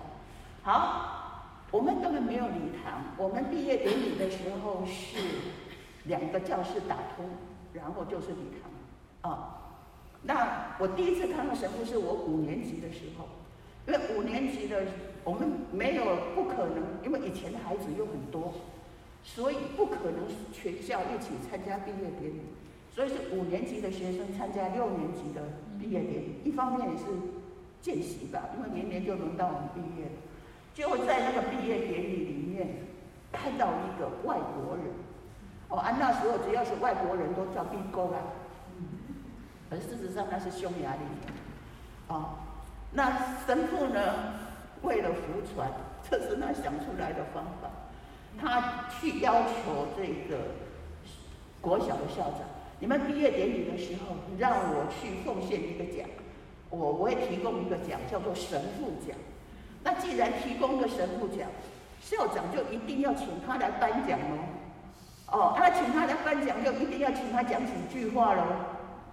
[0.63, 5.17] 好，我们根本没有礼堂，我们毕业典礼的时候是。
[6.04, 7.26] 两个教室打通，
[7.74, 9.76] 然后就是礼堂，啊，
[10.24, 13.28] 那我第一次看到神父是我五年级的时候，
[13.86, 14.84] 因为五年级的
[15.26, 18.54] 我们没有不可能，因为以前的孩子又很多，
[19.22, 22.39] 所以不可能全校一起参加毕业典礼，
[22.96, 25.41] 所以是五年级的学生参加六年级的
[25.78, 27.04] 毕业典礼，一方面也是
[27.82, 30.12] 见习吧，因为明年就轮到我们毕业了，
[30.74, 32.68] 就在那个毕业典礼里面
[33.32, 34.86] 看到一个外国人。
[35.70, 38.20] 哦，啊，那时候只要是外国人都叫毕公啊，
[39.70, 41.34] 而事实上那是匈牙利人。
[42.08, 42.36] 哦，
[42.92, 44.00] 那神父呢，
[44.82, 45.70] 为了福传，
[46.10, 47.70] 这是他想出来的方法。
[48.40, 50.38] 他去要求这个
[51.60, 52.42] 国小的校长，
[52.80, 56.08] 你们毕业典礼的时候，让我去奉献一个奖，
[56.69, 59.15] 我我也提供一个奖，叫做神父奖。
[59.84, 61.47] 那既然提供个神父奖，
[62.01, 64.38] 校长就一定要请他来颁奖哦。
[65.30, 68.43] 哦，他请他来颁奖，就一定要请他讲几句话喽。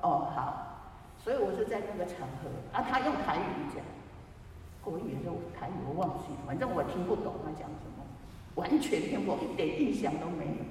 [0.03, 0.79] 哦，好，
[1.23, 3.83] 所以我是在那个场合，啊，他用台语讲，
[4.83, 8.05] 国语也是台语，我忘记，反正我听不懂他讲什么，
[8.55, 10.65] 完全听不懂，一点印象都没有。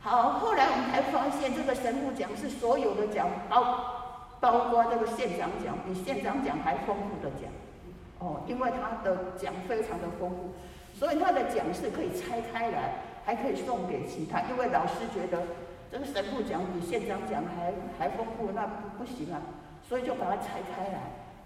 [0.00, 3.97] 好，后来我们才发现，这个神父奖是所有的奖，包
[4.40, 7.50] 包括这个县长奖，比县长奖还丰富的奖。
[8.18, 10.50] 哦，因为他的奖非常的丰富，
[10.94, 12.94] 所以他的奖是可以拆开来。
[13.28, 15.42] 还可以送给其他，因为老师觉得
[15.92, 19.42] 这个神父奖比县长奖还还丰富，那不不行啊，
[19.86, 20.98] 所以就把它拆开来。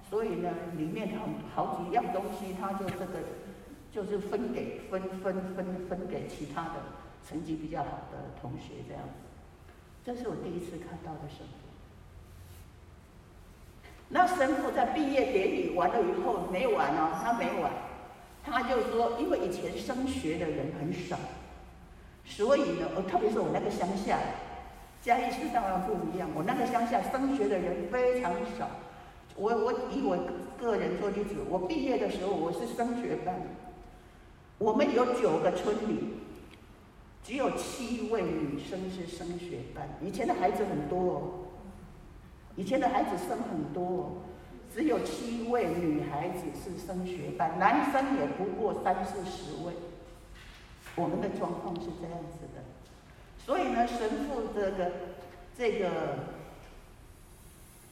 [0.08, 3.18] 所以呢，里面好好几样东西，他就这个
[3.90, 6.74] 就是分给分分分分给其他的
[7.28, 9.10] 成绩比较好的同学这样子。
[10.04, 11.61] 这是我第一次看到的神父。
[14.14, 17.72] 那神父在毕业典礼完了以后没完哦，他没完，
[18.44, 21.16] 他就说，因为以前升学的人很少。
[22.24, 24.18] 所以呢，呃，特别是我那个乡下，
[25.00, 26.28] 嘉义市当然不一样。
[26.34, 28.68] 我那个乡下升学的人非常少。
[29.34, 30.16] 我我以我
[30.60, 33.34] 个人做例子，我毕业的时候我是升学班，
[34.58, 36.18] 我们有九个村里，
[37.24, 39.88] 只有七位女生是升学班。
[40.02, 41.22] 以前的孩子很多哦，
[42.56, 44.22] 以前的孩子生很多，
[44.74, 49.72] 只有七位女孩子是升学班，男生也不过三四十位。
[50.94, 52.62] 我们的状况是这样子的，
[53.38, 54.92] 所以呢，神父这个
[55.56, 55.88] 这个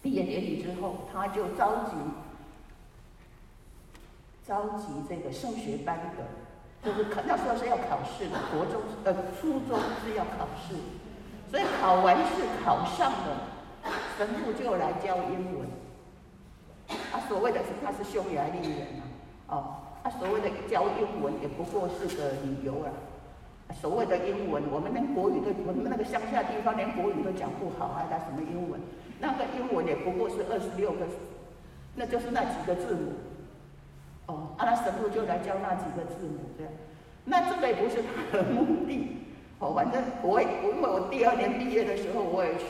[0.03, 1.93] 毕业典礼之后，他就召集
[4.47, 6.27] 召集这个升学班的，
[6.85, 10.75] 就是考那时候是要考试的，国中呃初中是要考试，
[11.51, 13.49] 所以考完试考上了
[14.17, 15.69] 神父就来教英文。
[17.13, 18.87] 啊，所谓的是他是匈牙利人
[19.49, 19.75] 啊，哦。
[20.03, 22.89] 他、所谓的教英文也不过是个理由啊。
[23.81, 28.81] 所谓的英文，我们连国语都，我们那个乡下地方连国语都讲不好，还讲什么英文？
[29.21, 31.07] 那个英文也不过是二十六个，
[31.95, 33.13] 那就是那几个字母。
[34.27, 36.73] 哦，阿拉神父就来教那几个字母，这样。
[37.25, 39.19] 那这个也不是他的目的。
[39.59, 42.65] 哦，反正我，因为我第二年毕业的时候，我也去，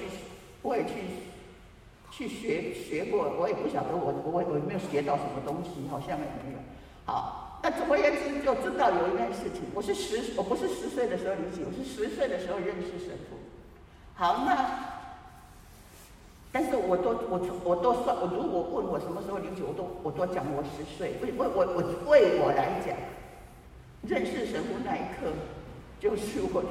[0.63, 0.93] 我也去，
[2.11, 6.59] 去学学过，我也不晓得我我我有没有学到什么东西，好像也没有。
[7.07, 13.37] 好，那总而言之就知道有一件事情，我是十，我不是十岁的时候理解，我是十岁的时候认识神父。
[14.15, 14.55] 好，那，
[16.53, 22.95] 但是我都我我都算，我如果问我什么时候理解，我都我都讲我十岁，为为我我为我来讲，
[24.07, 25.33] 认识神父那一刻，
[25.99, 26.63] 就是我，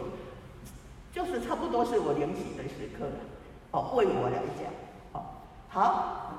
[1.12, 3.39] 就是差不多是我灵起的时刻了。
[3.72, 4.72] 哦，为我来讲，
[5.14, 5.26] 哦，
[5.70, 6.32] 好，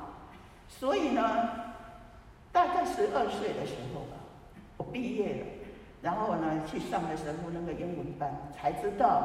[0.68, 1.22] 所以呢。
[2.52, 4.18] 大概十二岁的时候吧，
[4.76, 5.46] 我毕业了，
[6.02, 9.22] 然后呢去上了神父那个英文班，才知道，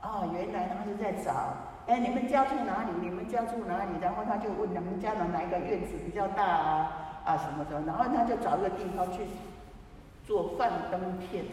[0.00, 1.52] 哦，原来他是在找，
[1.86, 2.90] 哎，你们家住哪里？
[3.02, 3.90] 你们家住哪里？
[4.00, 7.20] 然后他就问你们家的哪一个院子比较大啊？
[7.26, 7.84] 啊，什么什么？
[7.86, 9.26] 然后他就找一个地方去
[10.26, 11.44] 做幻灯片，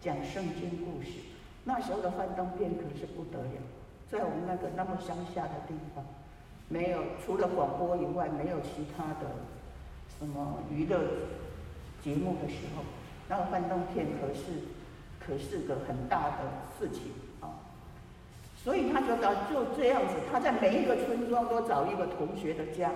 [0.00, 1.18] 讲圣经故事。
[1.64, 3.60] 那时候的幻灯片可是不得了，
[4.14, 6.04] 在我们那个那么乡下的地方，
[6.68, 9.26] 没有除了广播以外，没有其他的
[10.16, 11.00] 什么娱乐
[12.00, 12.84] 节目的时候，
[13.28, 14.72] 那个幻灯片可是。
[15.26, 16.44] 可是个很大的
[16.78, 17.04] 事情
[17.40, 17.48] 啊，
[18.62, 22.92] 所以他就到就这样子，他在每一个村庄都找一个同学的家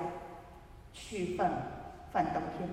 [0.93, 1.51] 去放
[2.13, 2.69] 放灯片，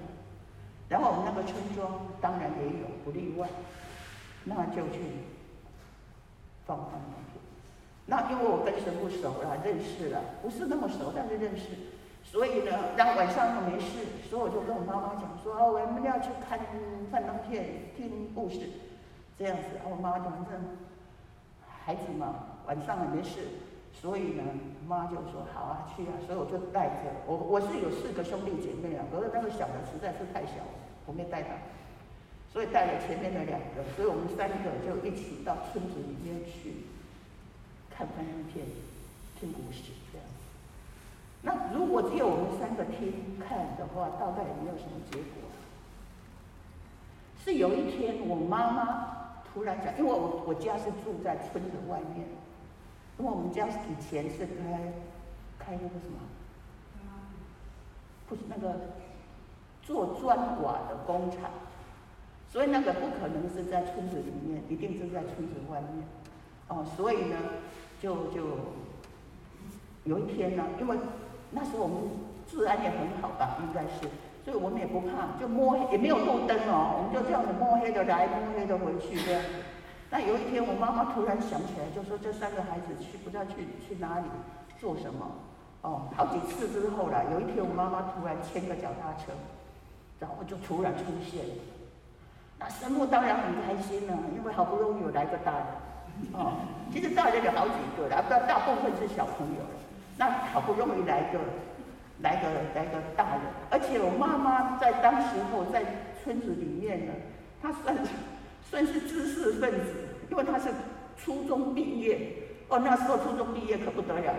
[0.90, 3.48] 然后我们那个村庄当然也有不例外，
[4.44, 5.00] 那就去
[6.66, 7.35] 放放灯片。
[8.08, 11.74] 那因为我跟神父熟了，认识了，不是那么熟，但是认识，
[12.24, 16.60] 所以呢，然后晚上又没事，所以我就跟我妈妈讲说，哦，我们要去看
[17.12, 17.66] 幻灯片，
[17.98, 18.60] 听故事。
[19.38, 20.78] 这样子，我妈妈就反正
[21.68, 23.42] 孩子嘛，晚上也没事，
[23.92, 24.44] 所以呢，
[24.88, 30.62] 妈就说好啊，去啊，所以我就带着我，我是有四个兄弟姐妹啊，可是那个小的实在是太小，
[31.08, 31.50] 我没带他，
[32.54, 36.86] 所以带了前面的两个，所以我们三个就一起到村子里面去。
[37.98, 38.66] 看翻译片、
[39.40, 40.28] 听故事这样。
[41.42, 45.50] 那如果只有我们三个听看的话，大概也没有什么结果。
[47.44, 49.12] 是有一天我妈妈。
[49.54, 52.28] 突然讲，因为我我家是住在村子外面，
[53.18, 54.92] 因为我们家以前是开
[55.58, 56.20] 开那个什么，
[58.28, 58.76] 不是那个
[59.82, 61.50] 做砖瓦的工厂，
[62.52, 66.06] 所以那个不可能是在村子里面，一定是在村子外面。
[66.68, 67.38] 哦，所以呢，
[68.06, 68.42] 就就
[70.04, 70.96] 有一天呢，因为
[71.50, 71.98] 那时候我们
[72.48, 74.08] 治安也很好吧，应该是。
[74.46, 79.42] 所以我们也不怕，就摸黑，也没有路灯哦，我们就这样子摸黑的来，摸黑的回去这样。
[80.12, 84.26] 那有一天，我妈妈突然想起来，就说这三个孩子去不知道去去哪里
[84.80, 85.26] 做什么
[85.82, 86.04] 哦。
[86.16, 89.34] 好几次之后了，有一天我妈妈突然牵个脚踏车，
[90.20, 91.42] 然后就突然出现。
[92.60, 95.66] 那神父当然很开心了，因为好不容易有来个大人
[96.34, 96.54] 哦。
[96.92, 99.62] 其实大人有好几个了，大大部分是小朋友。
[100.18, 101.40] 那好不容易来个。
[102.22, 105.84] 来个来个大人，而且我妈妈在当时候在
[106.24, 107.12] 村子里面呢，
[107.62, 107.94] 她算
[108.72, 109.94] 算是知识分子，
[110.32, 110.70] 因为她是
[111.18, 112.18] 初中毕业，
[112.70, 114.34] 哦，那时候初中毕业可不得了，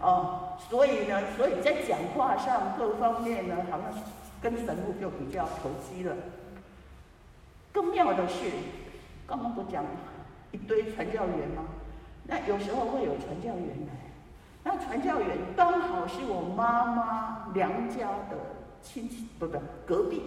[0.00, 3.92] 哦，所以呢，所以在讲话上各方面呢，好像
[4.40, 6.16] 跟神父就比较投机了。
[7.74, 8.46] 更妙的是，
[9.26, 9.84] 刚刚不讲
[10.52, 11.64] 一堆传教员吗？
[12.24, 13.94] 那有时候会有传教员来。
[14.64, 18.36] 那传教员刚好是我妈妈娘家的
[18.82, 20.22] 亲戚，不不，隔壁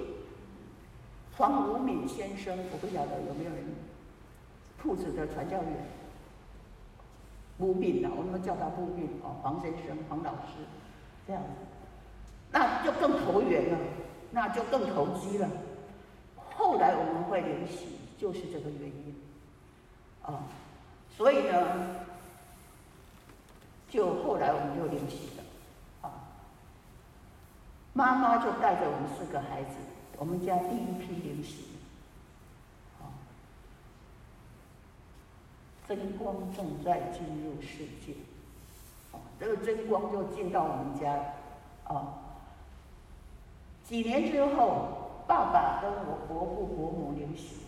[1.38, 3.66] 黄无敏先生，我不晓得有没有人
[4.78, 5.86] 铺子的传教员，
[7.60, 10.58] 武敏啊，我们叫他武敏哦，黄先生、黄老师
[11.28, 11.50] 这样子，
[12.52, 13.78] 那就更投缘了，
[14.32, 15.48] 那就更投机了。
[16.56, 19.11] 后来我们会联系，就是这个原因
[20.24, 20.44] 啊，
[21.16, 21.98] 所以呢。
[23.92, 25.44] 就后来我们就联系了，
[26.08, 26.24] 啊，
[27.92, 29.76] 妈妈就带着我们四个孩子，
[30.18, 31.66] 我们家第一批联系，
[33.02, 33.12] 啊，
[35.86, 38.14] 真光正在进入世界，
[39.12, 41.12] 啊，这个真光就进到我们家，
[41.84, 42.14] 啊，
[43.84, 47.61] 几年之后，爸爸跟我伯父伯母联系，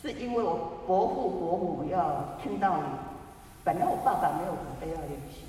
[0.00, 2.84] 是因为我伯父伯母要听到你。
[3.64, 5.42] 本来我爸爸没有准备要联系，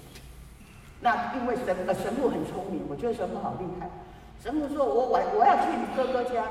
[1.02, 3.88] 那因为神呃神父很聪明，我觉得神父好厉害。
[4.42, 6.44] 神父说我我我要去你哥哥家，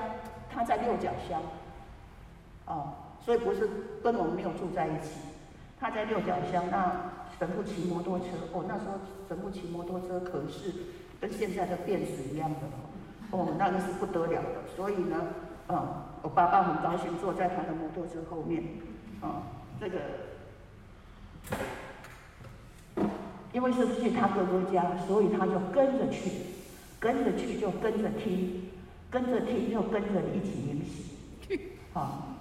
[0.48, 1.42] 他在六角乡，
[2.66, 3.68] 哦，所以不是
[4.00, 5.18] 跟我们没有住在一起，
[5.80, 6.62] 他在六角乡。
[6.70, 8.92] 那神父骑摩托车，哦，那时候
[9.26, 10.72] 神父骑摩托车可是
[11.20, 12.58] 跟现在的便士一样的
[13.32, 14.62] 哦，那个是不得了的。
[14.76, 15.20] 所以呢，
[15.68, 15.86] 嗯，
[16.22, 18.62] 我爸爸很高兴坐在他的摩托车后面，
[19.20, 19.42] 啊、
[19.80, 19.98] 这个。
[23.52, 26.30] 因为是去他哥哥家，所以他就跟着去，
[27.00, 28.68] 跟着去就跟着听，
[29.08, 32.36] 跟着听就跟着一起领洗，啊，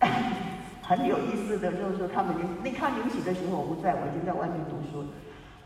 [0.80, 5.04] 很有意思的，就是说他们领，那他领洗的时候我不在，我已经在外面读书，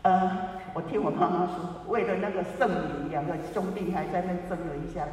[0.01, 0.37] 呃，
[0.73, 1.55] 我听我妈妈说，
[1.87, 5.07] 为了那个圣女，两个兄弟还在那争了一下，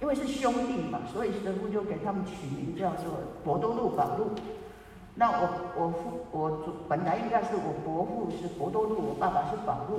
[0.00, 4.30] 因为是兄弟嘛，所以神父就给他们取名叫做博多禄、宝禄。
[5.14, 9.98] 那我我父我祖本来应该是我伯父是博多禄，我爸爸是宝禄，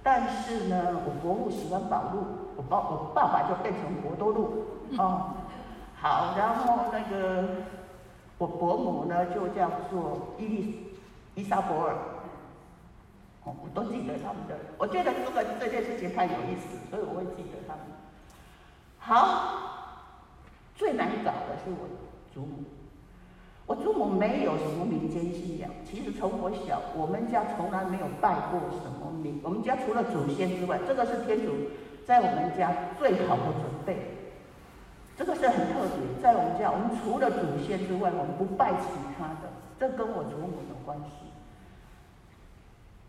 [0.00, 2.22] 但是呢，我伯父喜欢宝禄，
[2.56, 4.64] 我爸我爸爸就变成博多禄
[4.96, 5.34] 哦。
[5.96, 7.48] 好，然后那个
[8.38, 10.94] 我伯母呢就叫做伊丽
[11.34, 11.96] 伊莎伯尔，
[13.44, 14.54] 我都记得他们的。
[14.78, 17.82] 我觉得这个这件事情太有意思，所以我会记得他们。
[19.04, 19.58] 好，
[20.76, 21.88] 最难搞的是我
[22.32, 22.62] 祖母。
[23.66, 29.40] 我祖母没有什么民间信仰，其实从我小，我们家从来没有拜过什么民。
[29.42, 31.52] 我们家除了祖先之外，这个是天主
[32.06, 34.18] 在我们家最好的准备。
[35.16, 38.86] 这个是很特别，在我们家，我们除了祖先之外，我们不拜其
[39.18, 39.50] 他的。
[39.78, 41.26] 这跟我祖母有关系。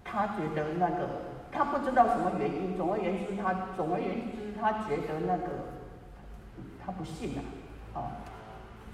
[0.03, 1.07] 他觉得那个，
[1.51, 5.47] 他不知道什么原因，总而言之，他总而言之，他觉得那个，
[6.85, 7.41] 他不信啊，
[7.99, 8.11] 啊。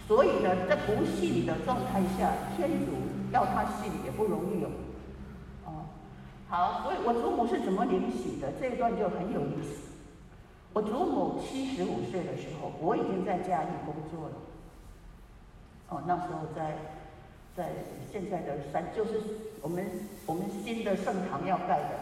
[0.08, 2.94] 所以呢，在不信的状态下，天主
[3.32, 4.70] 要他信也不容易哦。
[5.66, 5.70] 哦，
[6.48, 8.52] 好，所以我祖母是怎么领洗的？
[8.60, 9.90] 这一段就很有意思。
[10.74, 14.36] 我祖母七十五岁的时候，我已经在嘉义工作了。
[15.90, 16.76] 哦，那时候在
[17.56, 17.70] 在
[18.12, 19.22] 现在的山，就是
[19.62, 19.86] 我们
[20.26, 22.00] 我们新的圣堂要盖的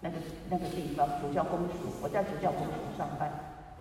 [0.00, 0.16] 那个
[0.48, 3.28] 那个地方，主教公署，我在主教公署上班。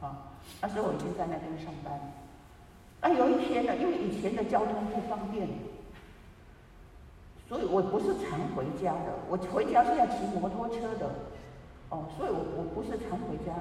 [0.01, 0.30] 啊，
[0.61, 1.99] 那时候我已经在那边上班。
[3.01, 5.47] 那，有一天呢，因为以前的交通不方便，
[7.49, 9.13] 所以我不是常回家的。
[9.27, 11.09] 我回家是要骑摩托车的，
[11.89, 13.53] 哦，所以我我不是常回家。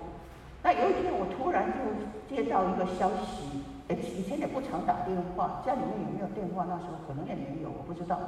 [0.62, 6.66] 那有一天我突然就接到一个消息，哎，以前也不常打电话，家里面有没有电话？
[6.68, 8.20] 那时候可能也没有，我不知道。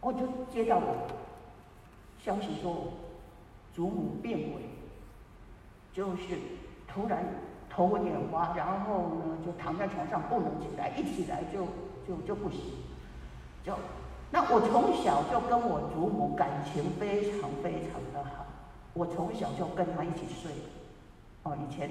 [0.00, 0.20] 我就
[0.52, 0.80] 接到
[2.22, 2.92] 消息说，
[3.74, 4.62] 祖母变为，
[5.92, 6.38] 就是
[6.96, 7.22] 突然。
[7.68, 11.66] 头昏眼花，然后呢，就躺在床上不能起来，一起来就
[12.08, 12.58] 就就不行，
[13.62, 13.74] 就
[14.30, 18.46] 那我从小就跟我祖母感情非常非常的好，
[18.94, 20.50] 我从小就跟她一起睡，
[21.42, 21.90] 哦，以前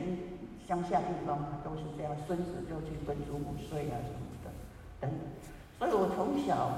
[0.68, 4.50] 乡下地方都是这样，孙子就去跟祖母睡啊什么的，
[5.02, 5.20] 等等，
[5.78, 6.72] 所以我从小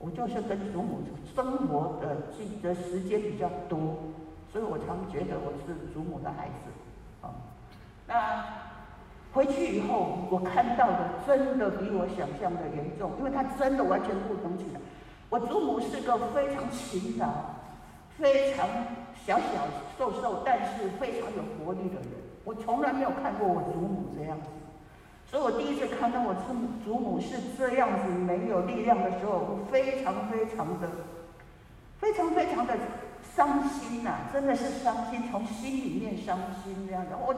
[0.00, 1.02] 我就是跟祖母
[1.36, 3.78] 生活的记的时间比较多，
[4.50, 6.72] 所以我常觉得我是祖母的孩子，
[8.06, 8.44] 那
[9.32, 14.80] 回去以后，我看到的真的比我想象的严重，因为他真的完全不同起来。
[15.28, 17.26] 我祖母是个非常勤劳、
[18.16, 18.66] 非常
[19.26, 19.66] 小小
[19.98, 22.08] 瘦瘦，但是非常有活力的人。
[22.44, 24.46] 我从来没有看过我祖母这样子，
[25.28, 30.88] 所以我第一次看到我祖母祖母是这样子没有力量的时候，我非常非常的、
[31.98, 32.74] 非常非常的
[33.34, 37.34] 伤心呐、真的是伤心，从心里面伤心这样的我。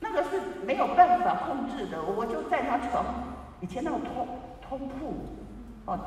[0.00, 3.04] 那个是没有办法控制的，我就在他床，
[3.60, 4.26] 以前那个通
[4.62, 5.14] 通铺，
[5.86, 5.98] 哦，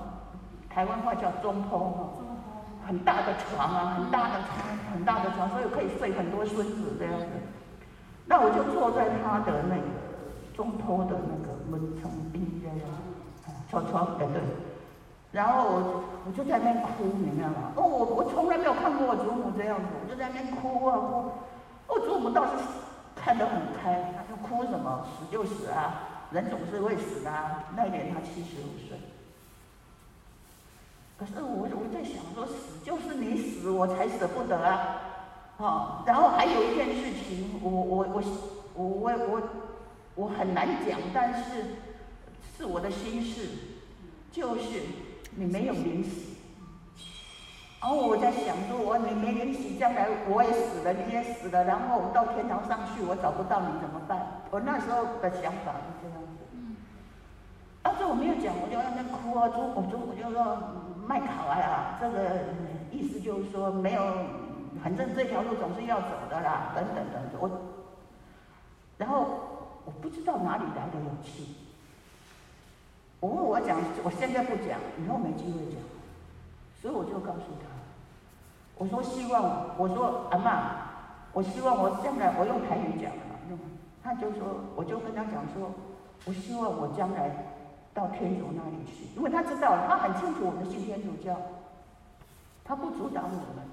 [0.69, 2.09] 台湾话叫中铺哦，
[2.87, 4.57] 很大的床啊，很大的床，
[4.93, 7.27] 很大的床，所以可以睡很多孙子这样子。
[8.25, 9.83] 那我就坐在他的那个
[10.55, 12.77] 中铺的那个门窗边这样，
[13.69, 14.41] 床床对对，
[15.33, 17.73] 然后我我就在那边哭，你知道吗？
[17.75, 21.31] 哦，我我从来没有看过我祖母这样子，我就在那边哭啊哭，
[21.87, 22.63] 我祖母倒是。
[23.23, 25.05] 看得很开，他说哭什么？
[25.05, 27.65] 死就死啊，人总是会死的啊。
[27.77, 28.97] 那一年他七十五岁，
[31.19, 34.97] 可是我我在想说，死就是你死，我才舍不得啊。
[35.57, 38.23] 哦，然后还有一件事情，我我我
[38.73, 39.41] 我我我
[40.15, 41.77] 我很难讲，但是
[42.57, 43.47] 是我的心事，
[44.31, 44.81] 就是
[45.35, 46.30] 你没有灵洗。
[47.81, 54.21] 然后我在想说，我你没灵洗，将来我也死了，你也死了，然后我到天堂上去，我找不到你怎么办？
[54.51, 56.45] 我那时候的想法是这样子。
[56.53, 56.77] 嗯。
[57.81, 60.61] 当时我没有讲，我就在那哭啊，说，我说我就说
[61.07, 62.53] 麦考啊，这个
[62.91, 64.01] 意思就是说没有，
[64.83, 67.41] 反正这条路总是要走的啦，等等等等。
[67.41, 67.49] 我，
[68.99, 69.25] 然后
[69.85, 71.57] 我不知道哪里来的勇气。
[73.19, 75.81] 我问我讲，我现在不讲，以后没机会讲。
[76.81, 77.69] 所以我就告诉他，
[78.81, 80.73] 我说希望，我说阿妈，
[81.33, 83.37] 我希望我将来我用台语讲嘛，
[84.01, 84.41] 他就说，
[84.75, 85.69] 我就跟他讲说，
[86.25, 87.29] 我希望我将来
[87.93, 91.37] 到天主那里去，因为他知道，他很清楚我们信天主教，
[92.63, 93.69] 他不阻挡我们。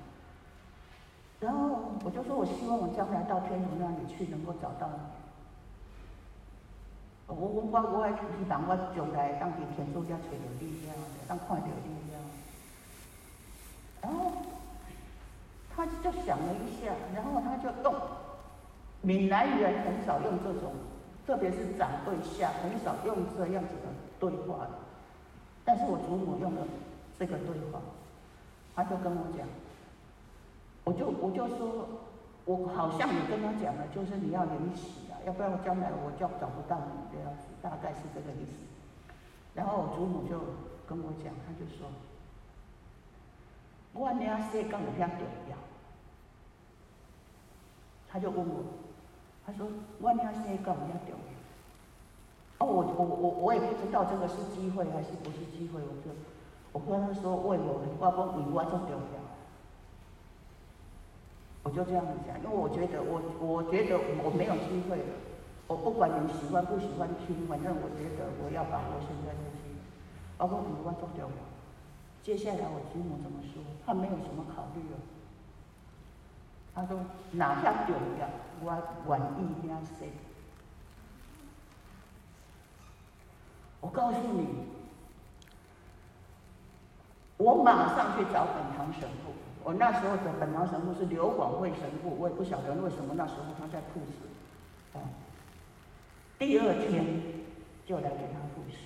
[1.41, 5.01] 然后我就说我希望我将来到天主那里去，能够找到你。
[7.29, 11.97] 我我我我还希望我将来当地天主教找到你这样的，当看到你。
[14.03, 14.31] 然后
[15.79, 17.95] 他就想了一下，然后他就动。
[19.01, 20.74] 闽南人很少用这种，
[21.24, 23.87] 特别是长辈下很少用这样子的
[24.18, 24.70] 对话的。
[25.64, 26.66] 但是我祖母用了
[27.16, 27.79] 这个对话，
[28.74, 29.47] 他就跟我讲，
[30.83, 31.87] 我就我就说，
[32.45, 38.66] 我好像也跟他讲了，就是你要灵洗啊，要不然将来我就找不到你这样子，大概是这个意思。
[39.55, 40.41] 然后我祖母就
[40.89, 41.87] 跟我讲，他就说
[43.95, 45.18] ：“我那些讲的比较重
[45.49, 45.57] 要。”
[48.11, 48.65] 他就问我，
[49.47, 49.67] 他说
[50.01, 51.29] ：“我那些讲比较重要。”
[52.59, 56.11] 哦，我我我我也不知道这个是机会还是不是机会，我就
[56.73, 58.99] 我跟他说为我，我讲为我重要。
[61.65, 65.13] 我就这样子讲，因为我觉得我我觉得我没有机会了。
[65.69, 69.77] 我不管你喜欢不喜欢听，反正我觉得我要把握现在的机会。
[70.39, 71.29] 包括五万重要。
[72.23, 73.63] 接下来我祖母怎么说？
[73.85, 74.97] 他没有什么考虑了。
[76.79, 76.97] 他说
[77.33, 78.29] 哪项重要，
[78.62, 78.70] 我
[79.09, 79.68] 愿意听
[79.99, 80.12] 谁。
[83.81, 84.47] 我告诉你，
[87.37, 89.33] 我马上去找本堂神父。
[89.64, 94.12] 我那时候的本堂神父是刘广惠神父，我也不晓得为什么那时候他在铺子。
[94.93, 95.01] 哦，
[96.39, 97.05] 第二天
[97.85, 98.79] 就来给他布施，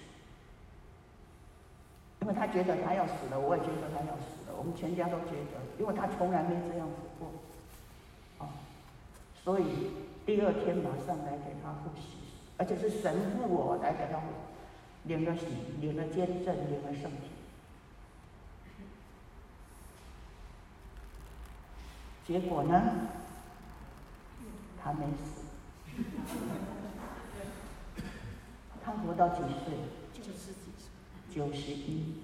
[2.22, 7.30] 因为他觉得他要死了，我也觉得他要死了，我们全家都觉得，因为他从来没这样子过，
[9.45, 9.64] 所以
[10.24, 12.18] 第二天马上来给他复习，
[12.57, 14.20] 而且是神父我来给他
[15.05, 15.47] 领了洗，
[15.80, 17.28] 领了监证，领了圣体。
[22.24, 23.09] 结果呢？
[24.80, 25.43] 他没死。
[28.84, 29.74] 他活到几岁？
[30.12, 30.88] 九十几岁。
[31.34, 32.22] 九十一。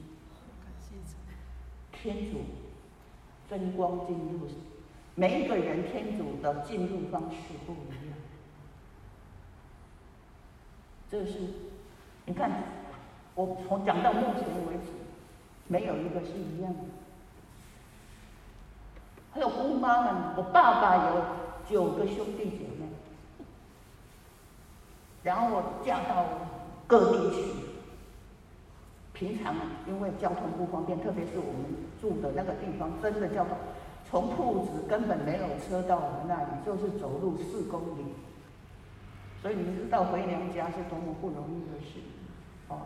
[1.92, 2.38] 天主
[3.50, 4.46] 真光进入，
[5.18, 8.16] 每一个人天主的进入方式不一样。
[11.10, 11.40] 这是，
[12.24, 12.48] 你看，
[13.34, 14.92] 我从讲到目前为止，
[15.66, 16.80] 没有一个是一样的。
[19.32, 21.24] 还有姑妈们，我爸爸有
[21.68, 22.86] 九个兄弟姐妹，
[25.24, 26.26] 然后我嫁到
[26.86, 27.42] 各地去。
[29.12, 29.52] 平常
[29.88, 31.64] 因为交通不方便，特别是我们
[32.00, 33.58] 住的那个地方，真的交通
[34.10, 38.04] 从铺子根本没有车到我们那里，就是走路四公里。
[39.42, 42.00] 所以你知道回娘家是多么不容易的事，
[42.68, 42.78] 哦，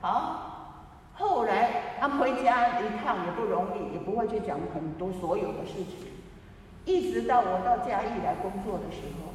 [0.00, 0.52] 好。
[1.18, 6.08] 后来他回家一趟也不容易，也不会去讲很多所有的事情。
[6.84, 9.32] 一直到我到嘉义来工作的时候，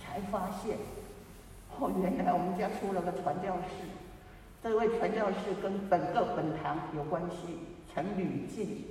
[0.00, 0.76] 才发现，
[1.78, 3.86] 哦，原来我们家出了个传教士。
[4.62, 7.58] 这位传教士跟本个本堂有关系，
[7.92, 8.84] 陈吕静，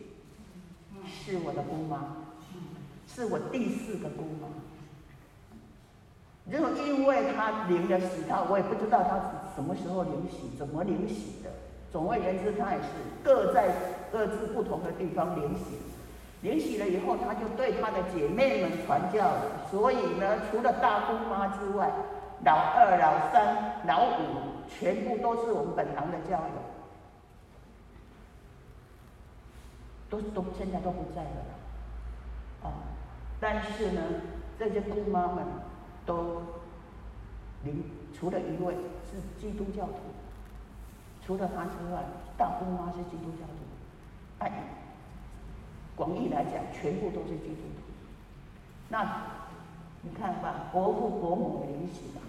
[1.05, 1.99] 是我的姑妈，
[3.07, 4.47] 是我第四个姑妈。
[6.49, 9.19] 然后因为他领了洗套，我也不知道他
[9.55, 11.49] 什么时候领洗，怎么领洗的。
[11.91, 12.87] 总而言之，他也是
[13.23, 13.69] 各在
[14.11, 15.77] 各自不同的地方领洗，
[16.41, 19.43] 领洗了以后，他就对他的姐妹们传教了。
[19.69, 21.91] 所以呢，除了大姑妈之外，
[22.43, 26.57] 老二、老三、老五，全部都是我们本堂的教友，
[30.11, 31.45] 都都现在都不在了。
[32.63, 32.73] 啊，
[33.39, 34.01] 但是呢，
[34.59, 35.43] 这些姑妈们
[36.05, 36.43] 都
[37.63, 37.83] 领，
[38.13, 38.75] 除了一位
[39.09, 39.93] 是基督教徒。
[41.23, 42.03] 除了他之外，
[42.37, 43.63] 大姑妈是基督教徒，
[44.39, 44.51] 哎，
[45.95, 47.81] 广义来讲，全部都是基督徒。
[48.89, 49.21] 那
[50.01, 52.21] 你看吧，伯父伯母领洗吧。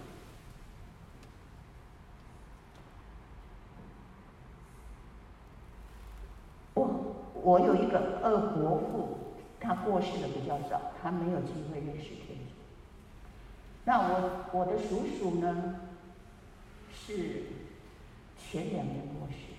[6.74, 6.89] 哇
[7.43, 9.18] 我有一个二伯父，
[9.61, 12.55] 他过世的比较早，他没有机会认识天主。
[13.84, 15.80] 那我我的叔叔呢，
[16.93, 17.43] 是。
[18.45, 19.55] 前两年过世，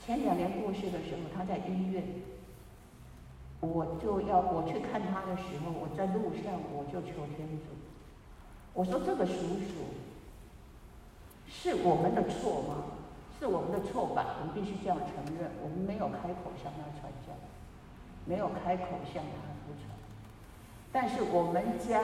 [0.00, 2.02] 前两年过世的时候，他在医院，
[3.60, 7.64] 我就要我去看他的时候，我在路上我就求天主，
[8.72, 9.74] 我说这个叔叔
[11.46, 12.95] 是我们的错吗？
[13.38, 14.36] 是我们的错吧？
[14.40, 17.32] 我们必须这样承认，我们没有开口向他传教，
[18.24, 19.92] 没有开口向他服传，
[20.90, 22.00] 但是我们家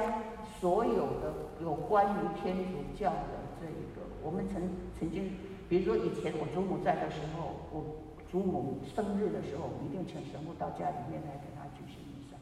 [0.61, 5.33] 所有的有关于天主教的这一个，我们曾曾经。
[5.69, 7.83] 比如说以前我祖母在的时候，我
[8.31, 12.37] 祖母生日的时候，我一定请神父到家里面来给他举行弥撒，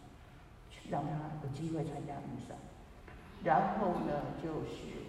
[0.91, 1.11] 让他
[1.45, 2.55] 有机会参加弥撒。
[3.45, 5.07] 然后呢，就是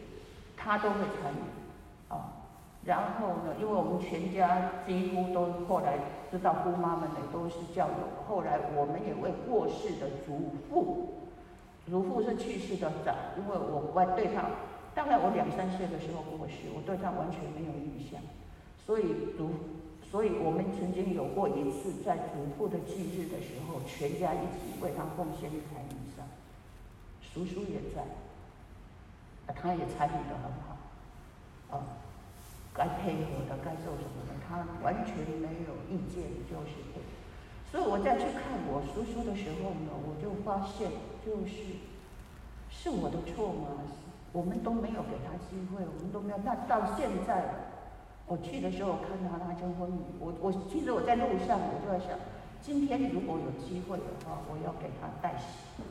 [0.56, 2.41] 他都会参与啊。
[2.84, 6.00] 然后呢，因为我们全家几乎都后来
[6.32, 11.14] 知道姑妈们也都是教友，后来我们也为过世的祖父，
[11.86, 14.46] 祖父是去世的早，因为我外对他。
[14.94, 18.20] 大概我两三岁的时候过世，我对他完全没有印象，
[18.86, 19.04] 所以
[19.38, 19.50] 祖，
[20.04, 26.24] 所以我们曾经有过一次在祖父的忌日的时候，全家一起为他奉献一台弥撒，
[27.22, 28.04] 叔叔也在，
[29.54, 31.88] 他也参与的很好，啊，
[32.74, 36.72] 该配合的，该做什么的，他完全没有意见，就是。
[37.72, 40.92] 所以我再去看我叔叔的时候呢，我就发现，
[41.26, 41.80] 就是
[42.70, 43.80] 是我的错吗？
[44.34, 46.38] 我们都没有给他机会，我们都没有。
[46.44, 47.44] 那到现在，
[48.28, 52.18] 我去的时候看他他结婚，我我其实我在路上我就在想，
[52.62, 55.84] 今天如果有机会的话，我要给他带喜。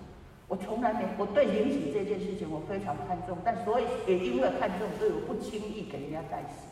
[0.49, 6.69] 我从来没，我对领喜这件事情我非常看重，但所以也因为看重，所以我不轻易给人家带喜，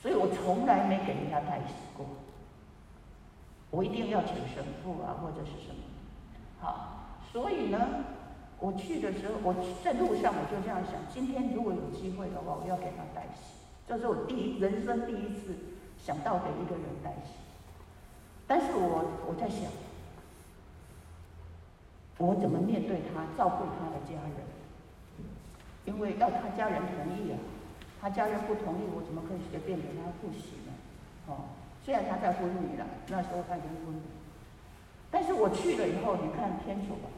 [0.00, 2.06] 所以我从来没给人家带喜过。
[3.70, 5.82] 我一定要请神父啊，或者是什么，
[6.58, 7.78] 好，所以呢，
[8.58, 13.54] 我去的时候，我在路上我就这样想：今天如果有机会的话，我要给他带喜，
[13.86, 15.54] 这，是我第一人生第一次
[15.98, 17.38] 想到给一个人带喜。
[18.48, 19.70] 但是我我在想，
[22.18, 24.34] 我怎么面对他，照顾他的家人？
[25.84, 27.38] 因为要他家人同意啊，
[28.00, 30.72] 他家人不同意，我怎么可以随便给他不行呢？
[31.26, 31.44] 哦。
[31.82, 34.00] 虽然他在婚礼了，那时候他已经婚礼，
[35.10, 37.08] 但是我去了以后，你看天主吧，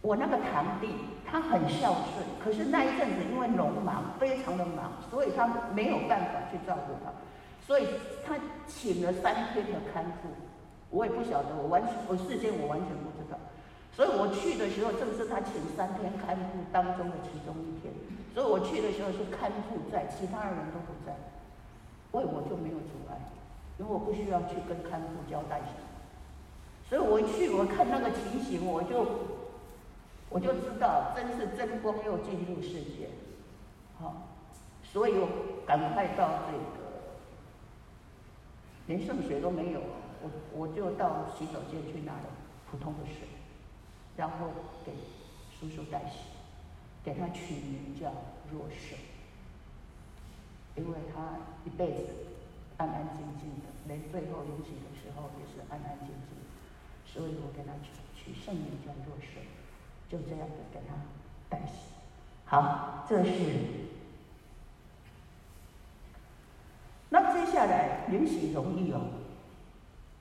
[0.00, 0.94] 我那个堂弟
[1.26, 7.10] 他很孝顺，可是那一阵子因为农忙，非常的忙，所以他没有办法去照顾他，
[7.66, 7.88] 所以
[8.24, 10.28] 他请了三天的看护，
[10.90, 13.36] 我也不晓得，我完全我事先我完全不知道，
[13.92, 17.92] 所以我去的时候正是他请三天看护当中的其中一天，
[18.34, 21.14] 所以我去的时候是看护在，其他人都不在。
[22.10, 23.18] 所以我就没有阻碍，
[23.78, 25.88] 因为我不需要去跟看护交代什么，
[26.88, 29.04] 所以我一去，我看那个情形，我就
[30.30, 33.08] 我就知道，真是真光又进入世界，
[33.98, 34.14] 好，
[34.84, 35.26] 所以我
[35.66, 37.02] 赶快到这个，
[38.86, 39.80] 连圣水都没有，
[40.22, 42.26] 我我就到洗手间去拿了
[42.70, 43.26] 普通的水，
[44.16, 44.50] 然后
[44.86, 44.92] 给
[45.50, 46.18] 叔叔带洗，
[47.04, 48.10] 给他取名叫
[48.50, 48.98] 若水。
[50.76, 52.06] 因为他一辈子
[52.78, 56.34] 安安静静的，连最后临行的时候也是安安静静，
[57.06, 59.46] 所以我给他取取圣名叫若水，
[60.08, 60.94] 就这样的给他
[61.48, 61.74] 带喜。
[62.44, 63.30] 好，这是。
[67.10, 69.00] 那接下来临喜容易哦，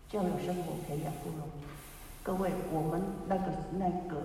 [0.08, 1.64] 教育生活培养不容易。
[2.22, 4.22] 各位，我们那个那个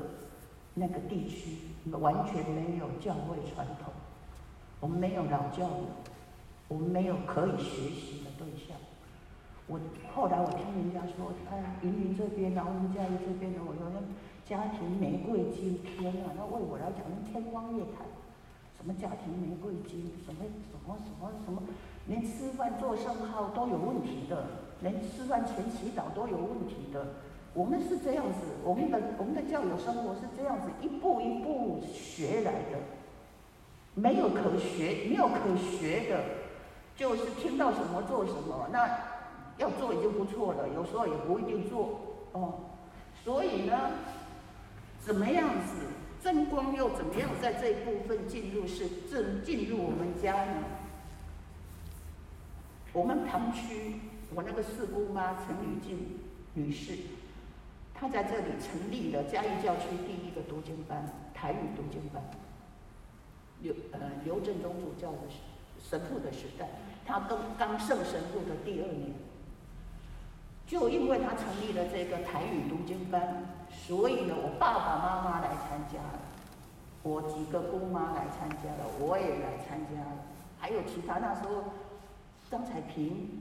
[0.79, 1.59] 那个地区
[1.91, 3.93] 完全没有教会传统，
[4.81, 5.85] 我们没有老教友。
[6.69, 8.77] 我们没有可以学习的对象。
[9.67, 9.81] 我
[10.15, 13.99] 后来我听人家说，哎，云林这边，然后我们嘉义这边的，我说那
[14.45, 18.05] 家庭玫瑰金，天啊，那为我来讲，那天方夜谭。
[18.77, 21.63] 什么家庭玫瑰金，什么什么什么什么，
[22.07, 24.45] 连吃饭做圣号都有问题的，
[24.83, 27.07] 连吃饭前祈祷都有问题的。
[27.55, 32.79] 我们是这样子，我们的我们的教友生活是这样子，一步一步学来的，
[33.95, 36.25] 没有可学，没有可学的。
[36.97, 38.89] 就是听到什么做什么，那
[39.57, 42.01] 要做已经不错了，有时候也不一定做
[42.33, 42.55] 哦。
[43.25, 43.93] 所以呢，
[45.01, 45.87] 怎么样子
[46.21, 50.65] 真光又怎么样在这一部分进入是进进入我们家呢？
[52.93, 54.01] 我们堂区
[54.35, 56.19] 我那个四姑妈陈雨静
[56.55, 56.95] 女士，
[58.01, 62.23] 他在这里成立了嘉义教区第一个读经班，台语读经班。
[63.61, 65.19] 刘呃刘振中主教的
[65.83, 66.69] 神父的时代。
[67.05, 69.13] 他刚刚圣神父的第二年，
[70.67, 76.21] 就因为他成立了这个台语读经班，所以呢，我爸爸妈妈来参加了，
[77.03, 80.19] 我几个姑妈来参加了，我也来参加了，
[80.59, 81.65] 还有其他那时候
[82.51, 83.41] 张彩萍、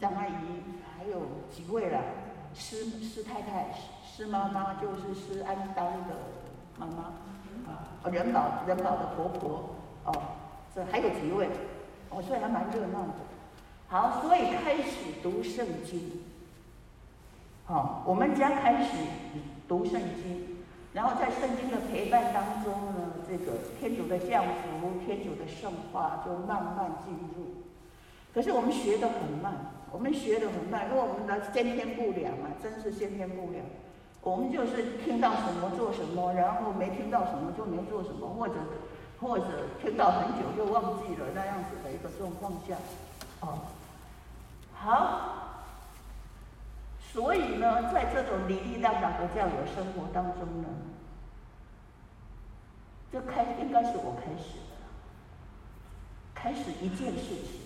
[0.00, 0.62] 张阿姨，
[0.96, 1.20] 还有
[1.50, 2.02] 几位了，
[2.54, 3.68] 施施太太、
[4.04, 6.14] 施妈妈，就是施安当的
[6.78, 9.70] 妈妈，啊，仁宝仁宝的婆婆，
[10.04, 10.12] 哦，
[10.74, 11.48] 这还有几位。
[12.10, 13.14] 哦，所以还蛮热闹的。
[13.86, 16.22] 好，所以开始读圣经。
[17.66, 18.96] 好，我们家开始
[19.68, 20.56] 读圣经，
[20.94, 27.64] 然后在圣经的陪伴当中呢，这个天主的降福、天主的圣化就慢慢进入。
[28.32, 33.64] 可是我们学的很慢，我们学的很慢，因为我们的先天不良啊，真是先天不良。
[34.22, 38.54] 我们就是听到什么做什么，然后没听到什么就没做什么，或者。
[39.20, 39.44] 或者
[39.82, 42.76] 听到很久就忘记了那样子的一个状况下，
[43.40, 43.58] 哦，
[44.72, 45.64] 好，
[47.00, 50.68] 所以呢，在这种哩哩啦啦的教友生活当中呢，
[53.12, 54.76] 就开应该是我开始的，
[56.32, 57.60] 开始一件事情，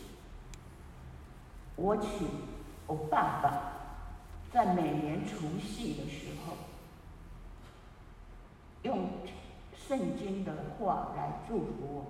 [1.77, 2.29] 我请
[2.87, 3.73] 我爸爸
[4.53, 6.55] 在每年除夕的时候
[8.83, 8.99] 用。
[9.89, 12.05] 圣经的话来祝福我，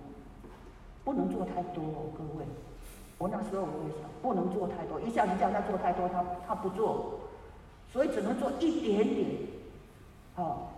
[1.04, 2.44] 不能做太多哦，各位。
[3.18, 7.18] 我那时候我也想，不能做太多，一下子叫他做太多，他他不做，
[7.90, 9.26] 所以只能做一点点，
[10.36, 10.68] 哦，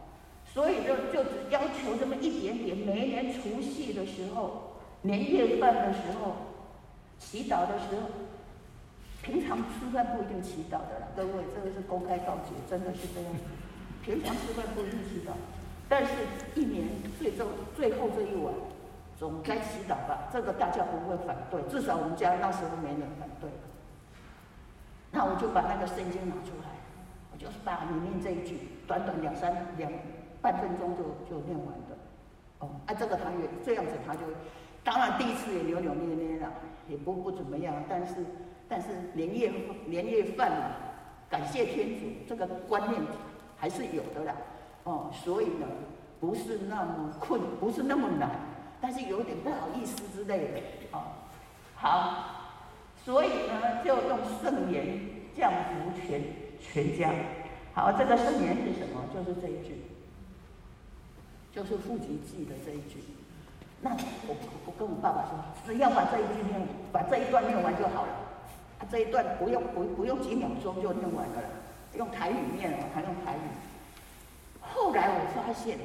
[0.47, 2.77] 所以就就只要求这么一点点。
[2.77, 4.63] 每一年除夕的时候，
[5.03, 6.37] 年夜饭的时候，
[7.19, 8.09] 祈祷的时候，
[9.25, 13.33] 平常吃饭不一定祈祷的啦，各位，这个是公开告诫，真的是这样。
[14.05, 15.33] 平常吃饭不一定祈祷，
[15.89, 16.13] 但是
[16.55, 16.87] 一年
[17.19, 18.53] 最终最后这一晚。
[19.17, 23.49] 总该祈祷吧，这个大家不会反对，至少我们家那时候没人反对。
[25.13, 26.69] 那我就把那个圣经拿出来，
[27.33, 29.91] 我就是把里面这一句，短短两三两
[30.43, 31.97] 半分钟就就念完的。
[32.59, 34.23] 哦，啊，这个他也这样子，他就
[34.83, 36.53] 当然第一次也扭扭捏捏了，
[36.89, 38.17] 也不不怎么样，但是
[38.69, 39.53] 但是年夜
[39.87, 40.71] 年夜饭嘛，
[41.31, 43.01] 感谢天主，这个观念
[43.57, 44.35] 还是有的啦。
[44.85, 45.67] 哦，所以呢，
[46.21, 48.31] 不是那么困，不是那么难。
[48.81, 50.61] 但是有点不好意思之类的，
[50.93, 51.01] 哦，
[51.75, 52.25] 好，
[53.03, 55.01] 所以呢，就用圣言
[55.35, 56.21] 降福全
[56.61, 57.11] 全家。
[57.73, 59.01] 好，这个圣言是什么？
[59.15, 59.83] 就是这一句，
[61.51, 63.03] 就是父及祭的这一句。
[63.81, 64.37] 那我
[64.67, 66.61] 我跟我爸爸说，只要把这一句念，
[66.93, 68.13] 把这一段念完就好了。
[68.91, 71.43] 这一段不用不不用几秒钟就念完了，
[71.97, 73.41] 用台语念了，还用台语。
[74.61, 75.79] 后来我发现，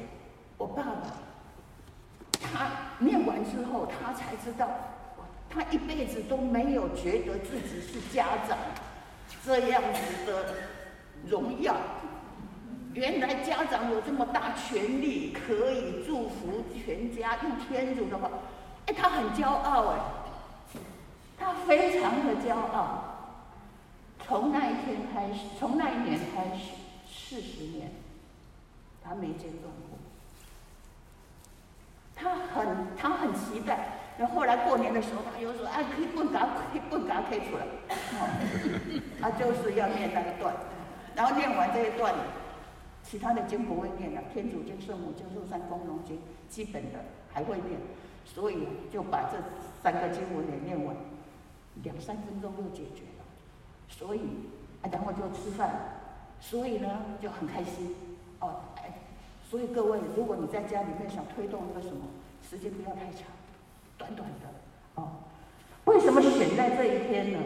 [0.56, 1.16] 我爸爸。
[2.42, 4.68] 他念完之后，他才知道，
[5.48, 8.56] 他一辈子都没有觉得自己是家长
[9.44, 10.46] 这样子的
[11.28, 11.76] 荣耀。
[12.94, 17.36] 原来家长有这么大权力，可以祝福全家。
[17.42, 18.30] 用天主的话，
[18.86, 19.98] 哎，他很骄傲哎，
[21.40, 23.04] 他非常的骄傲。
[24.22, 26.74] 从那一天开始，从那一年开始，
[27.08, 27.90] 四十年，
[29.02, 29.98] 他没间断过。
[32.14, 37.66] 他很他很期待，然后后来过年的时候，他又说：“哎，可以蹦嘎，可以蹦嘎，可以出来。
[39.20, 40.54] ”他就是要念那个段，
[41.16, 42.14] 然后念完这一段，
[43.02, 46.98] 其他的经不会念了，天主经、圣母经、陆山公农经，基本的
[47.32, 47.80] 还会念，
[48.26, 49.38] 所以就把这
[49.82, 50.94] 三个经文也念完，
[51.82, 53.24] 两三分钟就解决了。
[53.88, 54.20] 所以
[54.82, 55.70] 啊，然后就吃饭，
[56.40, 57.94] 所以呢就很开心
[58.40, 58.60] 哦。
[58.76, 58.94] 哎
[59.50, 62.02] 所以各位，如果你在家里面想推动一个什么，
[62.48, 63.26] 时间不要太长，
[63.98, 64.46] 短短的
[64.94, 65.10] 哦。
[65.86, 67.38] 为什么选在这一天呢？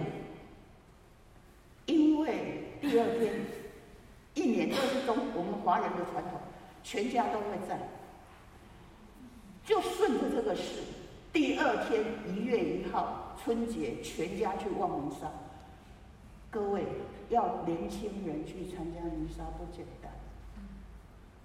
[1.86, 3.32] 因为第二天，
[4.34, 6.38] 一年都是中我们华人的传统，
[6.82, 7.78] 全家都会在，
[9.64, 10.82] 就顺着这个事，
[11.32, 15.30] 第二天一月一号春节，全家去望弥撒。
[16.50, 16.84] 各位
[17.30, 20.12] 要年轻人去参加弥撒不简单。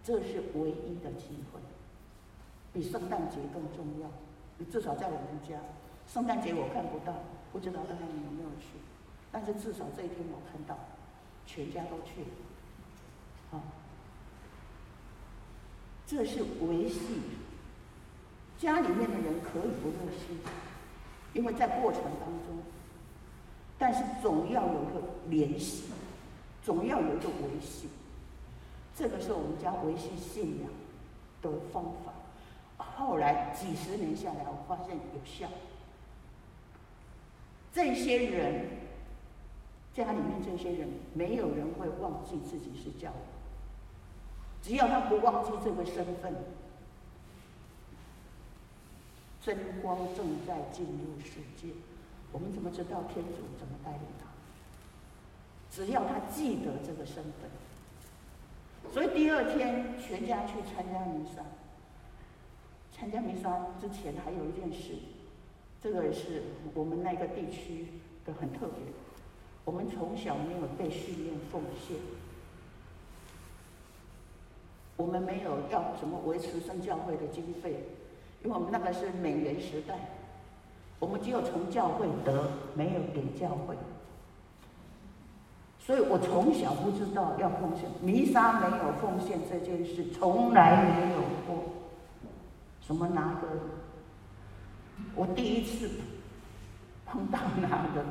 [0.03, 1.59] 这是唯一的机会，
[2.73, 4.09] 比圣诞节更重要。
[4.57, 5.59] 你至少在我们家，
[6.07, 7.13] 圣诞节我看不到，
[7.51, 8.77] 不知道大家有没有去？
[9.31, 10.77] 但是至少这一天我看到，
[11.45, 12.27] 全家都去了。
[13.51, 13.61] 好，
[16.07, 16.99] 这是维系
[18.57, 20.39] 家里面的人可以不热心，
[21.33, 22.57] 因为在过程当中，
[23.77, 25.85] 但是总要有一个联系，
[26.63, 27.87] 总要有一个维系。
[28.95, 30.69] 这个是我们家维系信仰
[31.41, 32.13] 的方法。
[32.77, 35.47] 后来几十年下来，我发现有效。
[37.71, 38.65] 这些人，
[39.93, 43.15] 家里面这些人，没有人会忘记自己是教友。
[44.61, 46.33] 只要他不忘记这个身份，
[49.41, 51.73] 真光正在进入世界。
[52.31, 54.25] 我们怎么知道天主怎么带领他？
[55.71, 57.49] 只要他记得这个身份。
[58.91, 61.43] 所以第二天全家去参加弥撒。
[62.91, 64.95] 参加弥撒之前还有一件事，
[65.81, 67.87] 这个是我们那个地区
[68.25, 68.77] 的很特别。
[69.63, 71.97] 我们从小没有被训练奉献，
[74.97, 77.85] 我们没有要怎么维持圣教会的经费，
[78.43, 79.95] 因为我们那个是美元时代，
[80.99, 83.75] 我们只有从教会得，没有给教会。
[85.79, 91.63] 所以我从小不知道要奉献，弥撒没有奉献这件事，从来没有过。
[92.81, 93.47] 什么拿个？
[95.15, 95.89] 我第一次
[97.05, 98.03] 碰到拿个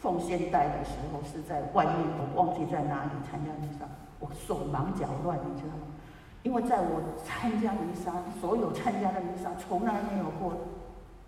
[0.00, 3.86] 奉献袋的时候，是在外面，我忘记在哪里参加弥撒，
[4.18, 5.93] 我手忙脚乱，你知道吗？
[6.44, 10.54] 因为在我参加弥撒，所有参加的弥撒从来没有过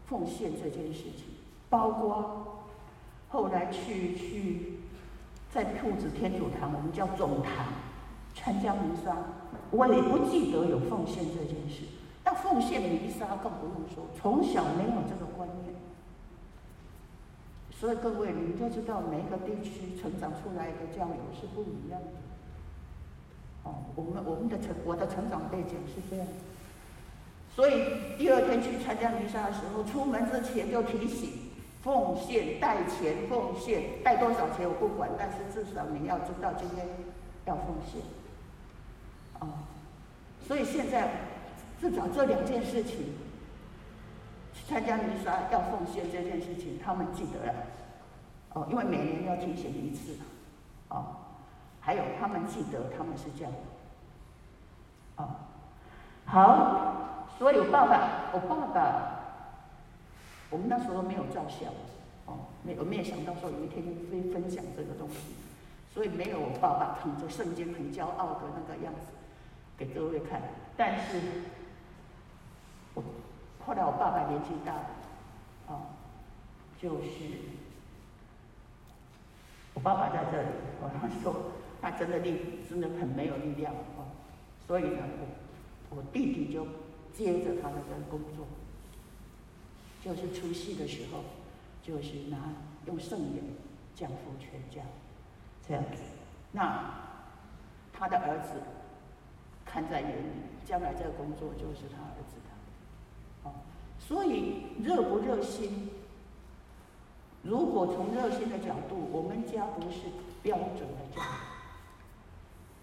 [0.06, 1.24] 奉献这件事情，
[1.68, 2.64] 包括
[3.28, 4.72] 后来去去。
[5.48, 7.64] 在铺子天主堂，我们叫总堂，
[8.34, 9.16] 参加弥撒，
[9.70, 11.84] 我也不记得有奉献这件事。
[12.22, 15.74] 那奉献弥撒更不用说，从小没有这个观念。
[17.70, 22.25] 所以各位，你就知道每个地区成长出来的教友是不一样的。
[23.94, 26.26] 我们我们的成我的成长背景是这样。
[27.54, 31.30] 所以第二天去参加弥撒的时候，出门之前就提醒
[31.82, 36.86] 奉献带钱奉献带多少钱我不管，但是至少你要知道今天
[37.46, 38.02] 要奉献。
[39.40, 39.48] 哦，
[40.46, 41.10] 所以现在
[41.80, 43.14] 至少这两件事情，
[44.52, 47.54] 去参加弥撒要奉献这件事情，他们记得了。
[48.52, 50.12] 哦，因为每年要提醒一次。
[50.88, 51.06] 哦，
[51.86, 53.52] 还有他们记得他们是这样。
[55.18, 55.28] 哦，
[56.24, 56.92] 好。
[57.38, 58.80] 所以我爸爸，我爸爸，
[60.48, 61.70] 我们那时候没有照相，
[62.24, 65.34] 哦，没，我没有想到说有一天会分享这个东西，
[65.92, 69.12] 所以没有我爸爸捧着圣经很骄傲的那个样子
[69.76, 70.40] 给各位看。
[70.78, 71.20] 但是，
[72.94, 73.02] 我
[73.66, 74.86] 后来我爸爸年纪大了，
[75.68, 75.80] 哦，
[76.80, 77.20] 就是
[79.74, 80.48] 我爸爸在这里，
[80.80, 81.34] 我他说
[81.88, 84.10] 他真的力真的很没有力量，哦，
[84.66, 84.98] 所以呢，
[85.90, 86.66] 我我弟弟就。
[87.16, 88.44] 接着他的这个工作，
[90.04, 91.24] 就是出戏的时候，
[91.82, 92.36] 就是拿
[92.84, 93.42] 用圣眼
[93.94, 94.82] 降服全家，
[95.66, 96.02] 这样子。
[96.52, 96.92] 那
[97.90, 98.60] 他的儿子
[99.64, 100.28] 看在眼里，
[100.66, 103.48] 将来这个工作就是他儿子的。
[103.48, 103.54] 哦，
[103.98, 105.88] 所以热不热心？
[107.42, 110.00] 如果从热心的角度，我们家不是
[110.42, 111.22] 标准的家，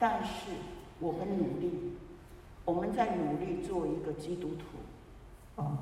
[0.03, 0.51] 但是
[0.99, 1.93] 我们努力。
[2.65, 5.77] 我们在努力做一个基督徒，哦，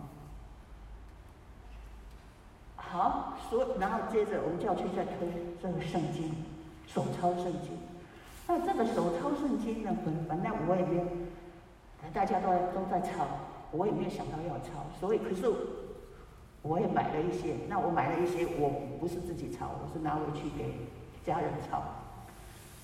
[2.76, 5.28] 好，所然后接着我们就要去再推
[5.62, 6.32] 这个圣经，
[6.88, 7.78] 手抄圣经。
[8.48, 11.06] 那这个手抄圣经呢，本本来我也没有，
[12.12, 13.28] 大家都都在抄，
[13.72, 15.46] 我也没有想到要抄，所以可是
[16.64, 17.58] 我也买了一些。
[17.70, 18.70] 那我买了一些，我
[19.00, 20.78] 不是自己抄，我是拿回去给
[21.24, 21.84] 家人抄。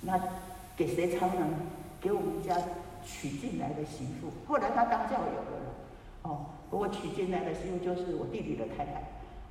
[0.01, 0.19] 那
[0.77, 1.45] 给谁抄呢？
[1.99, 2.55] 给我们家。
[3.03, 5.73] 娶进来的媳妇，后来他当教友了，
[6.23, 9.01] 哦，我娶进来的媳妇就是我弟弟的太太，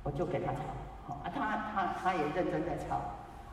[0.03, 0.59] 我就给他抄，
[1.07, 3.01] 哦，啊，他他他也认真在抄，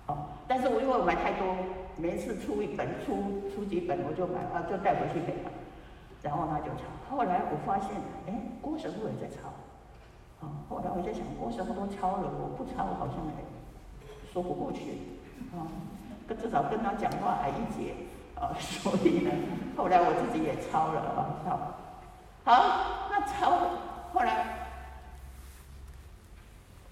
[0.08, 1.56] 哦，但是我因为我买太多，
[1.96, 3.16] 每次出一本出
[3.48, 5.48] 出几本我就买啊，就带回去给他，
[6.20, 6.84] 然后他就抄。
[7.08, 7.96] 后来我发现，
[8.26, 9.48] 哎，郭神父也在抄，
[10.44, 13.32] 啊，后来我在想，郭神父都抄了，我不抄好像也
[14.30, 14.98] 说不过去，
[15.56, 15.64] 啊，
[16.26, 17.94] 可至少跟他讲话还一节。
[18.34, 19.30] 啊、所以呢，
[19.76, 21.56] 后来我自己也抄了啊，抄。
[22.44, 23.70] 好，那抄，
[24.12, 24.68] 后来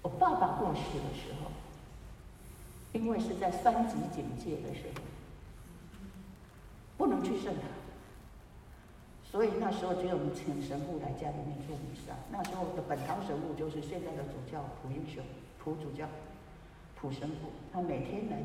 [0.01, 1.51] 我爸爸过世的时候，
[2.93, 5.01] 因为是在三级警戒的时候，
[6.97, 7.63] 不能去圣堂，
[9.23, 12.13] 所以那时候只有我们请神父来家里面做弥撒。
[12.31, 15.21] 那时候的本堂神父就是现在的主教普英雄，
[15.59, 16.07] 普主教，
[16.95, 18.37] 普神父，他每天来。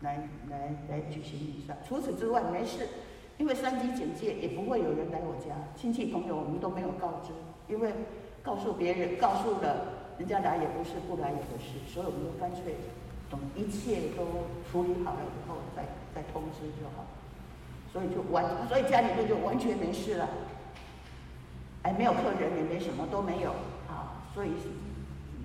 [0.00, 2.86] 来来来举行弥撒，除此之外没事，
[3.36, 7.32] 因为三级警戒也不会有人来我家，亲戚朋友我们都没有告知，
[7.66, 7.92] 因为
[8.42, 9.86] 告诉别人告诉了
[10.16, 12.76] 人家来也不是，不来也不是，所以我们就干脆
[13.28, 14.24] 等一切都
[14.70, 15.82] 处理好了以后再
[16.14, 17.04] 再通知就好，
[17.92, 20.28] 所以就完，所以家里面就完全没事了，
[21.82, 23.50] 哎，没有客人也没什么都没有。
[23.88, 24.50] 啊，所以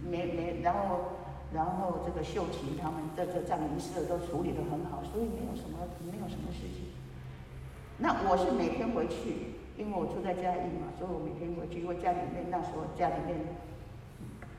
[0.07, 1.22] 没没然后。
[1.53, 6.89] 然后这个秀琴他们这这葬仪社都处理得很好，所以没有什么没有什么事情。
[8.01, 13.37] 那我是每天回去，因为我住在嘉义嘛，所以我每天回去，因为家里面那时候家里面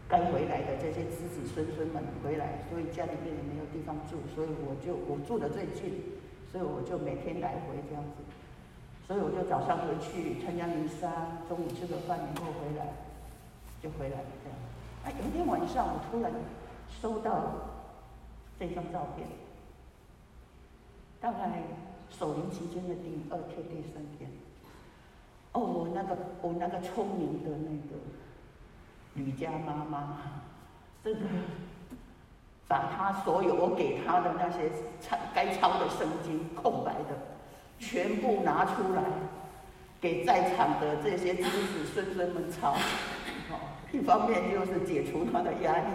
[0.07, 5.99] 该回来的这些子子孙孙们回来，所以家里面也没有地方住，所以我就我住的最近，
[6.47, 8.23] 所以我就每天来回这样子。
[9.11, 11.11] 所以我就早上回去参加弥撒，
[11.51, 12.95] 中午吃个饭以后回来，
[13.83, 14.55] 就回来这样。
[15.03, 16.31] 啊，有一天晚上我突然。
[17.01, 17.33] 收到
[18.59, 19.27] 这张照片，
[21.21, 21.63] 大概
[22.11, 24.31] 守灵期间的第二天、第三天。
[25.53, 28.01] 哦，我那个我那个聪明的那个
[29.15, 30.19] 吕家妈妈，
[31.03, 31.21] 这个
[32.67, 34.71] 把他所有我给他的那些
[35.01, 37.17] 抄该抄的圣经空白的，
[37.79, 39.03] 全部拿出来，
[40.01, 42.73] 给在场的这些子子孙孙们抄。
[42.73, 43.61] 哦，
[43.93, 45.87] 一方面就是解除他的压力。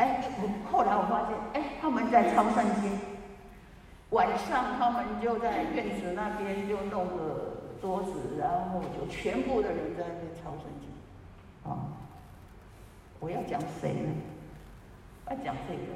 [0.00, 2.98] 哎，我后来我发现，哎，他们在抄圣经，
[4.10, 11.70] 晚上他们就在院子那边就弄个桌子，然后就全部的人在那边抄圣经。
[11.70, 11.84] 啊，
[13.20, 14.08] 我要讲谁呢？
[15.28, 15.92] 要讲这个，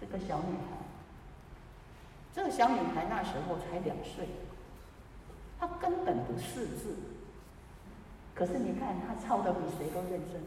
[0.00, 0.78] 这个小女孩。
[2.32, 4.24] 这个小女孩那时候才两岁，
[5.58, 6.94] 她根本不识字，
[8.36, 10.40] 可是你看她抄的比谁都认真，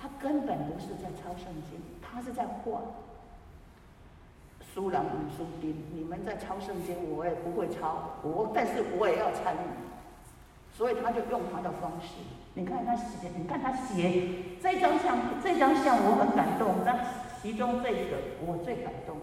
[0.00, 2.80] 他根本不是在抄圣经，他是在画。
[4.72, 9.66] 书朗与书丁，你们在抄圣经，我也不会抄，我但是我也要参与，
[10.72, 12.14] 所以他就用他的方式。
[12.54, 14.28] 你看他写，你看他写
[14.62, 16.96] 这张相，这张相我很感动，那
[17.42, 19.18] 其中这个我最感动，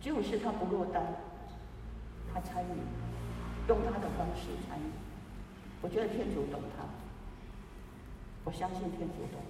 [0.00, 1.02] 就是他不落单，
[2.34, 4.90] 他参与，用他的方式参与。
[5.82, 6.84] 我觉得天主懂他，
[8.44, 9.40] 我相信天主懂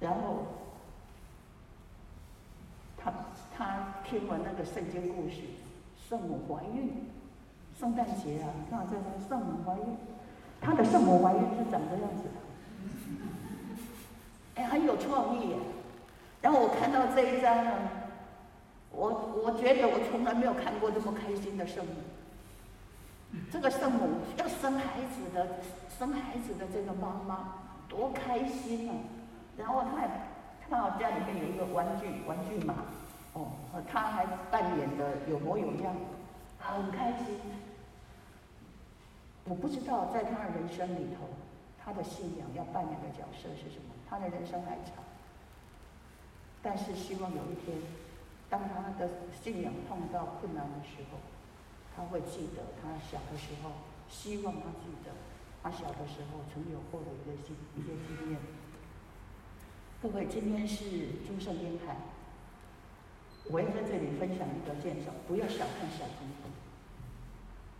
[0.00, 0.46] 他，然后。
[2.96, 3.12] 他
[3.54, 5.42] 他听完那个圣经故事，
[6.08, 7.04] 圣母怀孕，
[7.78, 9.94] 圣诞节啊，那这个圣母怀孕，
[10.58, 12.40] 他的圣母怀孕是长这样子的，
[14.62, 15.54] 哎，很有创意。
[16.40, 17.72] 然后我看到这一张呢，
[18.90, 21.92] 我我觉得我从来没有看过这么开心的圣母。
[23.50, 25.46] 这个圣母要生孩子的，
[25.98, 27.54] 生孩子的这个妈妈
[27.88, 28.94] 多开心啊！
[29.56, 30.08] 然后他还。
[30.66, 32.74] 看到家里面有一个玩具玩具马，
[33.34, 33.52] 哦，
[33.86, 35.94] 他还扮演的有模有样，
[36.58, 37.38] 很开心。
[39.44, 41.28] 我不知道在他的人生里头，
[41.78, 43.92] 他的信仰要扮演的角色是什么？
[44.08, 45.04] 他的人生还长，
[46.62, 47.76] 但是希望有一天，
[48.48, 49.06] 当他的
[49.42, 51.18] 信仰碰到困难的时候，
[51.96, 53.70] 他会记得他小的时候，
[54.08, 55.12] 希望他记得
[55.62, 58.40] 他小的时候曾有过的一个经一些经验。
[60.02, 60.84] 各位，今天是
[61.26, 61.96] 诸圣编排，
[63.50, 66.50] 我要在这里分享一个见证，不要小看小朋友，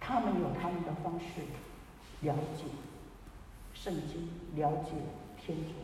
[0.01, 1.43] 他们有他们的方式
[2.23, 2.65] 了解
[3.75, 4.93] 圣经，了解
[5.37, 5.75] 天主，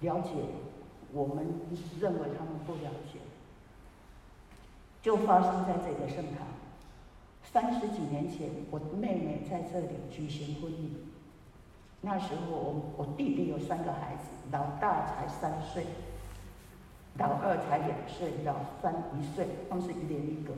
[0.00, 0.30] 了解
[1.12, 1.46] 我们
[2.00, 3.20] 认为他们不了解，
[5.06, 6.44] 就发生在这个圣堂。
[7.44, 10.96] 三十几年前，我妹妹在这里举行婚礼。
[12.00, 15.84] 那时候我我弟弟有三个孩子，老大才三岁，
[17.18, 20.52] 老二才两岁，老三一岁，他们是一连一个。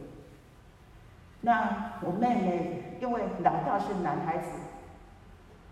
[1.43, 4.53] 那我妹妹因为老大是男孩子，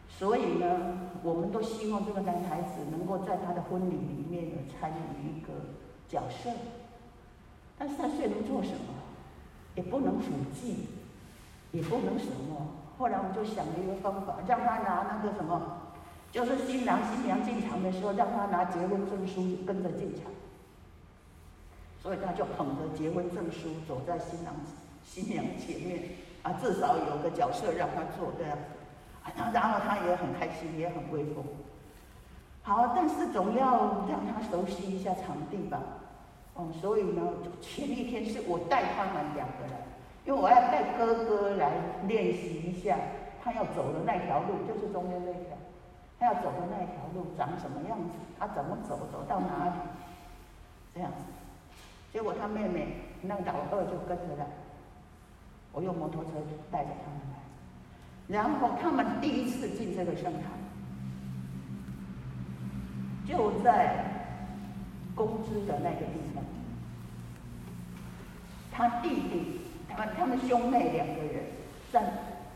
[0.07, 5.49] 所以呢，我们都希望这个男孩子能够在他的婚礼里面有参与一个
[6.11, 6.51] 角色。
[7.79, 8.95] 但三岁能做什么？
[9.75, 10.89] 也不能辅祭，
[11.71, 12.67] 也不能什么。
[12.97, 15.83] 后来我们就想了一个方法，让他拿那个什么，
[16.33, 20.33] 就是新郎新娘进场的时候，让他拿结婚证书跟着进场。
[22.03, 24.55] 所以他就捧着结婚证书走在新郎
[25.05, 26.03] 新娘前面，
[26.43, 28.57] 啊，至少有个角色让他做这样，
[29.25, 31.45] 啊，然后他也很开心，也很威风。
[32.63, 35.79] 好，但是总要让他熟悉一下场地吧。
[36.59, 37.23] 嗯，所以呢，
[37.61, 39.77] 前一天是我带他们两个人。
[40.25, 41.71] 因为我要带哥哥来
[42.09, 42.99] 练习一下，
[43.41, 45.57] 他要走的那条路就是中间那条，
[46.19, 49.75] 他要走的那条路长什么样子，他怎么走，走到哪里，
[50.93, 51.19] 这样子。
[52.13, 52.89] 结果他妹妹
[53.23, 54.47] 那老二就跟着来，
[55.71, 56.31] 我用摩托车
[56.73, 57.39] 带着他们来，
[58.27, 60.43] 然后他们第一次进这个圣堂，
[63.29, 64.16] 就在
[65.17, 66.45] 工资的那个地方，
[68.71, 69.61] 他弟弟。
[69.89, 71.43] 他他们兄妹两个人
[71.91, 72.03] 在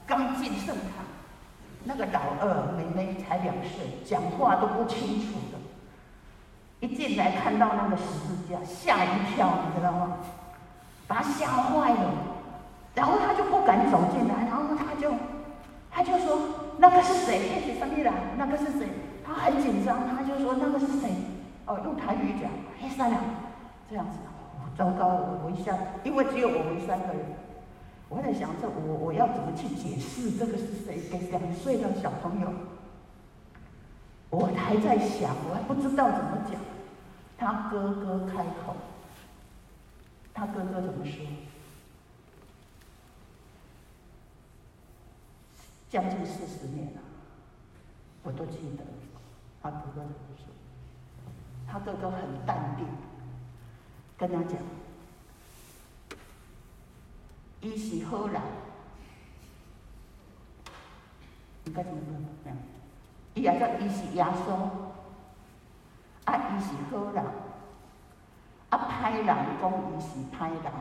[0.06, 1.06] 刚进圣堂，
[1.84, 5.56] 那个老二妹妹才两岁，讲话都不清楚的。
[6.80, 10.18] 一进来看到那个十字架，吓一跳，你知道吗？
[11.06, 12.12] 把他吓坏了。
[12.94, 15.14] 然后他就不敢走进来，然后他就
[15.90, 16.38] 他就说
[16.76, 17.40] ：“那个是谁？
[17.54, 18.12] 那是什么人？
[18.36, 18.86] 那个是谁？”
[19.24, 21.08] 他很紧张，他就说：“那个是谁？”
[21.70, 22.50] 哦，用台语讲
[22.82, 23.22] ：“哎，三两，
[23.88, 24.18] 这样子。”
[24.76, 27.22] 糟糕了，我一下，因为只有我们三个人，
[28.08, 30.98] 我在想这我我要怎么去解释这个是谁？
[31.10, 32.50] 给两岁的小朋友，
[34.30, 36.58] 我还在想，我还不知道怎么讲。
[37.36, 38.74] 他哥哥开口，
[40.32, 41.26] 他哥哥怎么说？
[45.90, 47.00] 将近四十年了，
[48.22, 48.84] 我都记得
[49.62, 50.49] 他哥哥怎么说。
[51.70, 52.86] 他哥哥很淡定。
[54.18, 54.58] 跟他讲，
[57.62, 58.40] 伊是好人，
[61.64, 61.98] 应该怎么
[62.44, 62.52] 说？
[63.34, 64.52] 伊也叫伊是耶稣，
[66.24, 67.24] 啊，伊是好人，
[68.68, 70.72] 啊，歹人讲伊是歹人。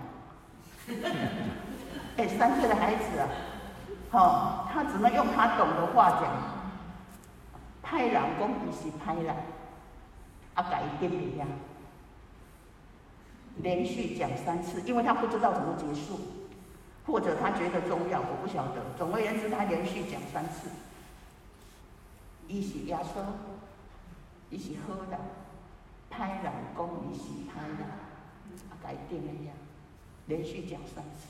[2.18, 3.30] 哎、三岁的孩子啊，
[4.12, 6.24] 好、哦，他只能用他懂的话讲，
[7.82, 9.34] 歹人讲伊是歹人，
[10.60, 11.47] 啊，改一点点呀。
[13.62, 16.20] 连续讲三次，因为他不知道怎么结束，
[17.05, 18.84] 或者他觉得重要，我不晓得。
[18.97, 20.70] 总而言之，他连续讲三次。
[22.47, 23.22] 一是耶稣，
[24.49, 25.20] 伊是好人，
[26.10, 27.84] 歹人讲伊是拍的，
[28.70, 29.53] 啊，改定了呀，
[30.26, 31.28] 连续讲三次。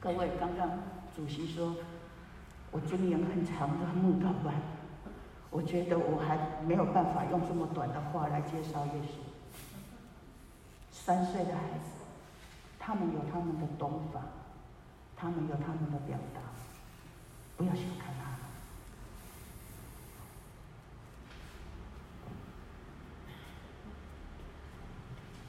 [0.00, 0.70] 各位，刚刚
[1.14, 1.76] 主席说，
[2.72, 4.54] 我经营很长的木道班，
[5.52, 9.20] 我觉得我还没有办法用这么短的话来介绍耶稣。
[10.90, 11.90] 三岁的孩子，
[12.78, 14.22] 他们有他们的懂法，
[15.14, 16.40] 他们有他们的表达，
[17.58, 18.38] 不要小看他们。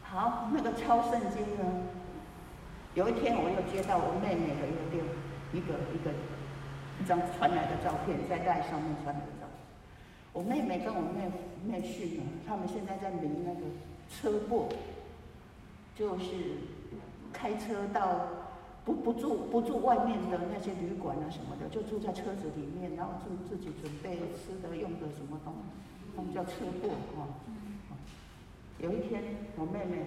[0.01, 1.63] 好，那个抄圣经呢？
[2.93, 5.03] 有一天我又接到我妹妹的一个电，
[5.53, 6.11] 一个一个
[7.01, 9.21] 一张传来的照片，在带上面传来。
[10.33, 11.31] 我妹妹跟我妹
[11.63, 13.61] 妹婿呢，他们现在在轮那个
[14.09, 14.67] 车祸，
[15.95, 16.25] 就是
[17.31, 18.27] 开车到
[18.83, 25.59] 不不住不住外面的那些旅馆啊什么的，就住在车子里面，然后自自己准备吃的用的什么东西，
[26.15, 26.89] 他们叫车泊
[27.21, 27.29] 啊。
[28.79, 29.23] 有一天，
[29.55, 30.03] 我妹妹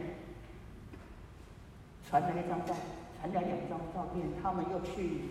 [2.07, 2.75] 传来一张照，
[3.21, 5.23] 传来两张照片，他们又去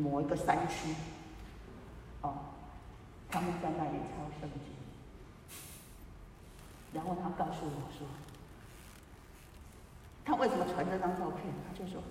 [0.00, 0.94] 某一个山区，哦，
[3.36, 4.72] 他们在那里抄圣经。
[6.94, 8.06] 然后他告诉我说，
[10.24, 11.52] 他为什么传这张照片？
[11.68, 12.02] 他就说，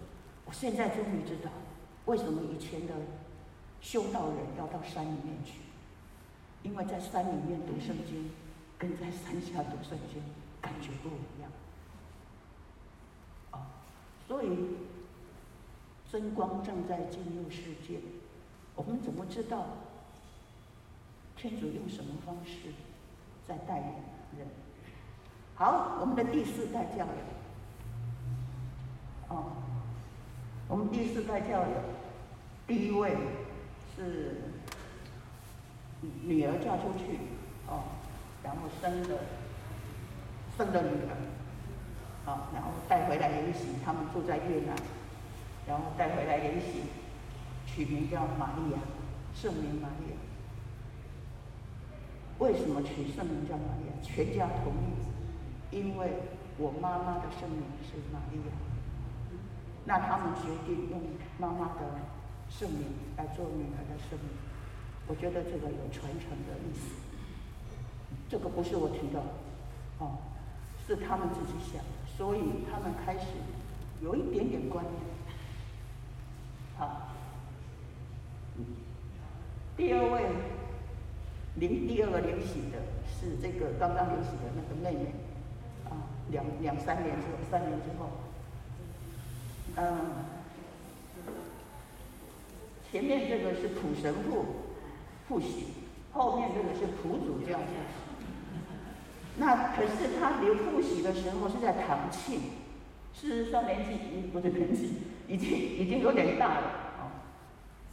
[0.45, 1.49] 我现在终于知道，
[2.05, 2.93] 为什么以前的
[3.81, 5.53] 修道人要到山里面去，
[6.61, 8.29] 因为在山里面读圣经，
[8.77, 10.21] 跟在山下读圣经。
[10.61, 11.51] 感觉不一样，
[13.51, 13.69] 啊，
[14.27, 14.77] 所以
[16.11, 17.99] 真光正在进入世界，
[18.75, 19.67] 我们怎么知道
[21.47, 22.73] 天主用什么方式
[23.47, 23.85] 在带领
[24.35, 24.47] 人？
[25.53, 27.11] 好，我们的第四代教友，
[29.27, 29.51] 哦，
[30.67, 31.67] 我们第四代教友，
[32.65, 33.15] 第一位
[33.95, 34.41] 是
[36.23, 37.19] 女儿嫁出去，
[37.67, 37.83] 哦，
[38.43, 39.19] 然后生了。
[40.57, 41.13] 生的女儿，
[42.25, 44.75] 好，然后带回来研习，他们住在越南，
[45.67, 46.81] 然后带回来研习，
[47.67, 48.79] 取名叫玛利亚，
[49.35, 50.14] 圣名玛利亚。
[52.39, 53.93] 为什么取圣名叫玛利亚？
[54.03, 56.11] 全家同意，因为
[56.57, 58.53] 我妈妈的圣名是玛利亚，
[59.85, 61.01] 那他们决定用
[61.37, 61.81] 妈妈的
[62.49, 64.29] 圣名来做女儿的圣名。
[65.07, 66.95] 我觉得这个有传承的意思，
[68.27, 69.21] 这个不是我提的，
[69.99, 70.17] 哦。
[70.87, 72.41] 是他们自己想的，所以
[72.71, 73.25] 他们开始
[74.03, 74.95] 有一点点观念。
[76.77, 77.07] 好，
[79.75, 80.21] 第二位
[81.55, 85.05] 领第二个领洗的是这个刚刚领洗的那个妹妹，
[85.89, 88.09] 啊，两两三年之后，三年之后，
[89.77, 90.25] 嗯，
[92.91, 94.45] 前面这个是普神父
[95.27, 95.67] 复洗，
[96.11, 97.59] 后面这个是普主教。
[99.37, 102.39] 那可是他留复习的时候是在唐庆，
[103.13, 104.93] 事实上年纪已经不是年纪，
[105.27, 106.67] 已经已经有点大了
[106.97, 107.11] 啊。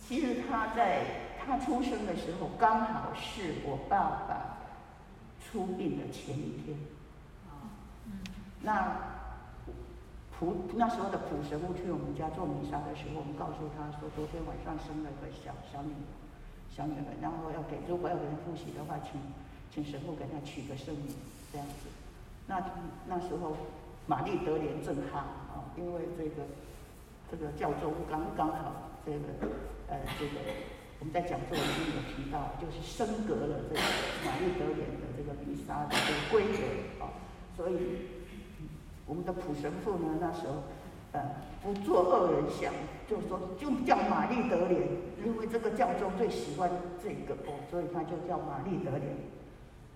[0.01, 1.01] 其实他在
[1.47, 4.59] 他出生的时候，刚好是我爸爸
[5.44, 6.77] 出殡的前一天。
[8.60, 8.97] 那
[10.39, 15.93] 普那时候的普神父去我们家做弥撒的时候，我们告诉他说，昨天晚上生了个小小女，
[16.70, 19.20] 小女儿，然后要给如果要给人复习的话，请。
[19.74, 21.16] 请神父给他取个圣名，
[21.51, 21.89] 这样子。
[22.47, 22.62] 那
[23.06, 23.56] 那时候，
[24.06, 26.43] 玛丽德莲震撼啊，因为这个
[27.31, 28.70] 这个教宗刚刚好
[29.06, 29.19] 这个
[29.89, 30.32] 呃这个
[31.02, 33.80] 我们在讲座里面有提到，就是升格了这个
[34.24, 37.10] 玛丽德莲的这个弥撒的这个规格啊，
[37.56, 37.74] 所以
[39.04, 40.62] 我们的普神父呢那时候
[41.10, 41.20] 呃
[41.60, 42.72] 不做恶人想，
[43.10, 44.80] 就说就叫玛丽德莲，
[45.26, 46.70] 因为这个教宗最喜欢
[47.02, 49.02] 这个哦，所以他就叫玛丽德莲。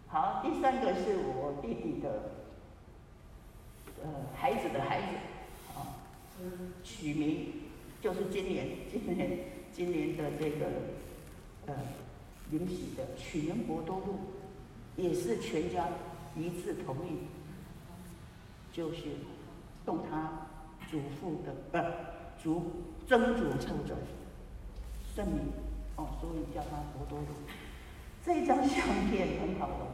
[0.09, 2.33] 好，第三个是我弟弟的，
[4.03, 5.07] 呃，孩子的孩子，
[5.79, 5.87] 啊，
[6.83, 7.53] 取名
[8.03, 9.39] 就是今年今年
[9.73, 10.67] 今年的这个，
[11.67, 11.75] 呃，
[12.51, 14.19] 领洗的取名博多禄，
[14.97, 15.89] 也是全家
[16.37, 17.27] 一致同意，
[18.73, 19.03] 就是
[19.85, 20.47] 动他
[20.91, 21.93] 祖父的，呃，
[22.41, 23.97] 祖曾祖父的
[25.15, 25.41] 圣名，
[25.97, 27.27] 哦，所以叫他博多禄。
[28.25, 29.87] 这张相片很好的，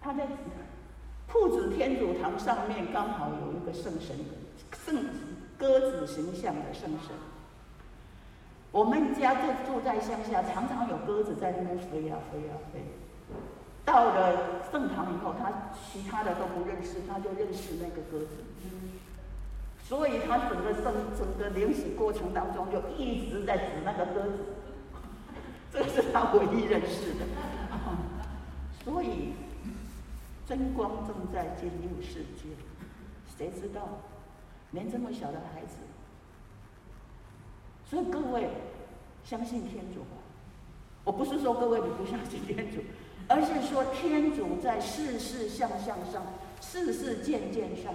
[0.00, 0.26] 他在
[1.26, 4.16] 铺子天主堂上面刚好有一个圣神，
[4.84, 5.04] 圣
[5.58, 7.14] 鸽子形象的圣神。
[8.72, 12.80] 我们家就住在乡下，常常有鸽子在那边飞呀飞呀飞。
[13.84, 18.36] 到了盛唐以后，他其他的都不认识，他就认识那个鸽子。
[19.82, 24.38] 所以他整个生整个灵洗过程当中，就一直在指那个鸽子，
[25.72, 27.26] 这是他唯一认识的。
[28.84, 29.32] 所以
[30.46, 32.48] 真光正在进入世界，
[33.36, 33.88] 谁知道？
[34.70, 35.78] 连这么小的孩子，
[37.90, 38.48] 所以各位
[39.24, 40.16] 相信天主吧。
[41.02, 42.80] 我不是说各位你不相信天主，
[43.26, 46.24] 而是说天主在事事向向上、
[46.60, 47.92] 事事件件上。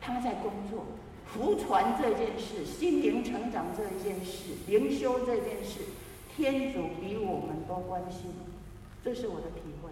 [0.00, 0.84] 他在工作，
[1.24, 5.80] 福传这件事，心灵成长这件事，灵修这件事，
[6.34, 8.30] 天主比我们都关心，
[9.04, 9.90] 这是我的体会。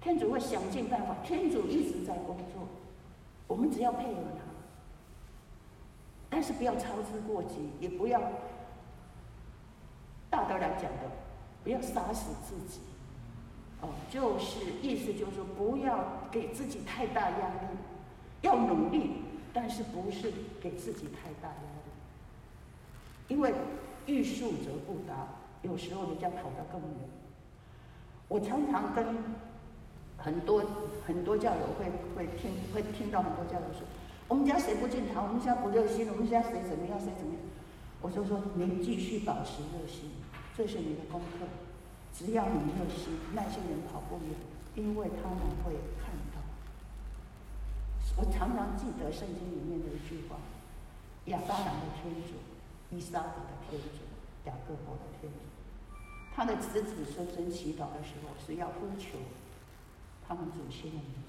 [0.00, 2.68] 天主会想尽办法，天主一直在工作，
[3.46, 4.44] 我们只要配合他，
[6.30, 8.20] 但是不要操之过急，也不要
[10.28, 11.10] 大道来讲的，
[11.64, 12.80] 不要杀死自己。
[13.80, 17.78] 哦，就是意思就是说，不要给自己太大压力。
[18.42, 19.22] 要努力，
[19.52, 21.90] 但是不是给自己太大压力？
[23.28, 23.52] 因为
[24.06, 25.26] 欲速则不达，
[25.62, 27.00] 有时候人家跑得更远。
[28.28, 29.04] 我常常跟
[30.16, 30.62] 很多
[31.06, 33.82] 很多教友会会听会听到很多教友说
[34.28, 35.26] ：“我们家谁不进堂？
[35.26, 36.06] 我们家不热心？
[36.12, 37.00] 我们家谁怎么样？
[37.00, 37.42] 谁怎么样？”
[38.00, 40.10] 我就说：“您继续保持热心，
[40.56, 41.46] 这是你的功课。
[42.14, 44.34] 只要你热心，那些人跑不远，
[44.76, 46.38] 因为他们会看到。”
[48.20, 50.36] 我常常记得圣经里面的一句话：
[51.26, 52.34] 亚巴郎的天主、
[52.90, 53.34] 以撒的
[53.70, 53.88] 天主、
[54.44, 55.38] 雅各伯的天主，
[56.34, 59.18] 他的子子孙孙祈祷的时候是要呼求
[60.26, 61.28] 他们祖先的名字。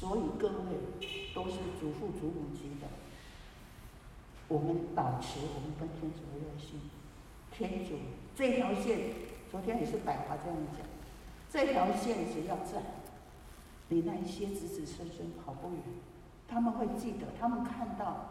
[0.00, 0.54] 所以各位
[1.32, 2.88] 都是祖父祖母级的，
[4.48, 6.80] 我们保持我们跟天主的热心。
[7.52, 7.96] 天主
[8.34, 8.98] 这条线，
[9.50, 10.86] 昨天也是百华这样讲，
[11.50, 12.82] 这条线只要在。
[13.88, 15.82] 你那一些子子孙孙跑不远，
[16.48, 18.30] 他们会记得，他们看到。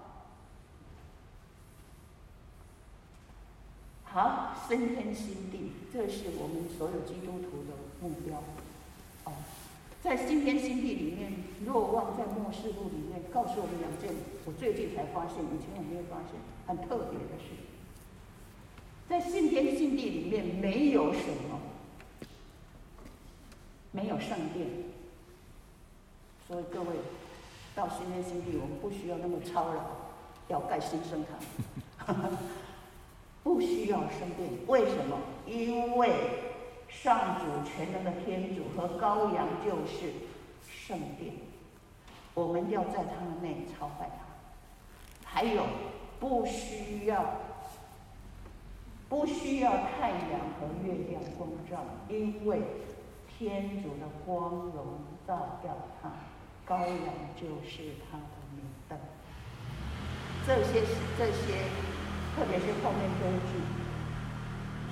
[4.03, 8.43] 好，升天新地，这是我们所有基督徒的目标。
[9.25, 9.31] 哦，
[10.01, 11.31] 在新天新地里面，
[11.63, 14.09] 若望在末世录里面告诉我们两件，
[14.45, 17.53] 我最近才发现，以前我没有发现，很特别的事。
[19.07, 21.19] 在新天新地里面没有什
[21.49, 21.59] 么，
[23.91, 24.67] 没有圣殿。
[26.47, 26.87] 所以各位，
[27.75, 29.83] 到新天新地，我们不需要那么操劳，
[30.47, 31.23] 要盖新圣
[32.05, 32.15] 堂，
[33.43, 34.49] 不需要圣殿。
[34.65, 35.17] 为什么？
[35.45, 36.11] 因为
[36.91, 40.13] 上主全能的天主和羔羊就是
[40.69, 41.33] 圣殿，
[42.33, 44.17] 我们要在他们内朝拜他。
[45.23, 45.65] 还有，
[46.19, 47.25] 不需要
[49.09, 52.61] 不需要太阳和月亮光照，因为
[53.27, 56.11] 天主的光荣照耀他。
[56.67, 58.23] 羔羊就是他的
[58.55, 58.97] 明灯，
[60.45, 60.81] 这些
[61.17, 61.63] 这些，
[62.35, 63.80] 特别是后面这一句，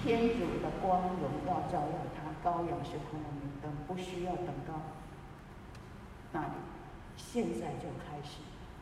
[0.03, 4.73] 天主的光荣要照耀他，羔羊是他的明灯，不需要等到
[6.31, 6.53] 那里，
[7.17, 8.37] 现在就开始，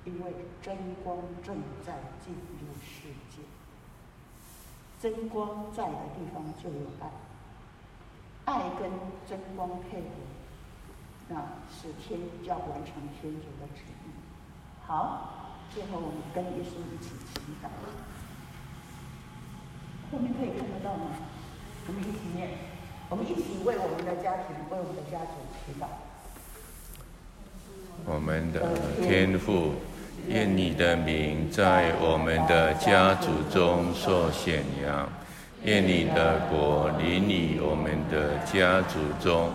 [0.06, 3.42] 因为真光正在进入世界，
[5.00, 8.90] 真光在的地方就有爱，爱跟
[9.28, 10.08] 真光配合。
[11.30, 11.36] 那
[11.70, 14.12] 是天要完成天主的旨意。
[14.86, 17.68] 好，最后我们跟耶稣一起祈祷。
[20.12, 21.12] 后面可以看得到吗？
[21.88, 22.50] 我们一起念，
[23.10, 25.34] 我们一起为我们的家庭、为我们的家族
[25.66, 25.88] 祈祷。
[28.06, 28.62] 我们的
[29.02, 29.74] 天父，
[30.28, 35.10] 愿你的名在我们的家族中受显扬，
[35.64, 39.52] 愿你的国临于我们的家族中。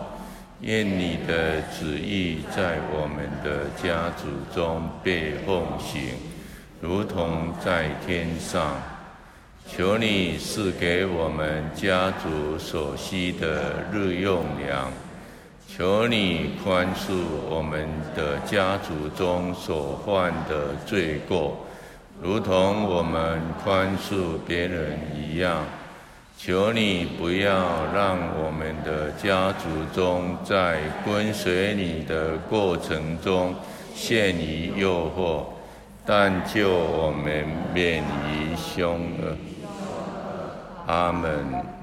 [0.61, 6.15] 愿你的旨意在我们的家族中被奉行，
[6.81, 8.77] 如同在天上。
[9.75, 14.93] 求你赐给我们家族所需的日用粮。
[15.67, 17.15] 求你宽恕
[17.49, 21.57] 我们的家族中所犯的罪过，
[22.21, 25.65] 如同我们宽恕别人一样。
[26.37, 33.55] 求你不要让我们的家族中在跟随你的过程中
[33.95, 35.45] 陷于诱惑，
[36.05, 39.52] 但救我们免于凶恶。
[40.87, 41.82] 阿门。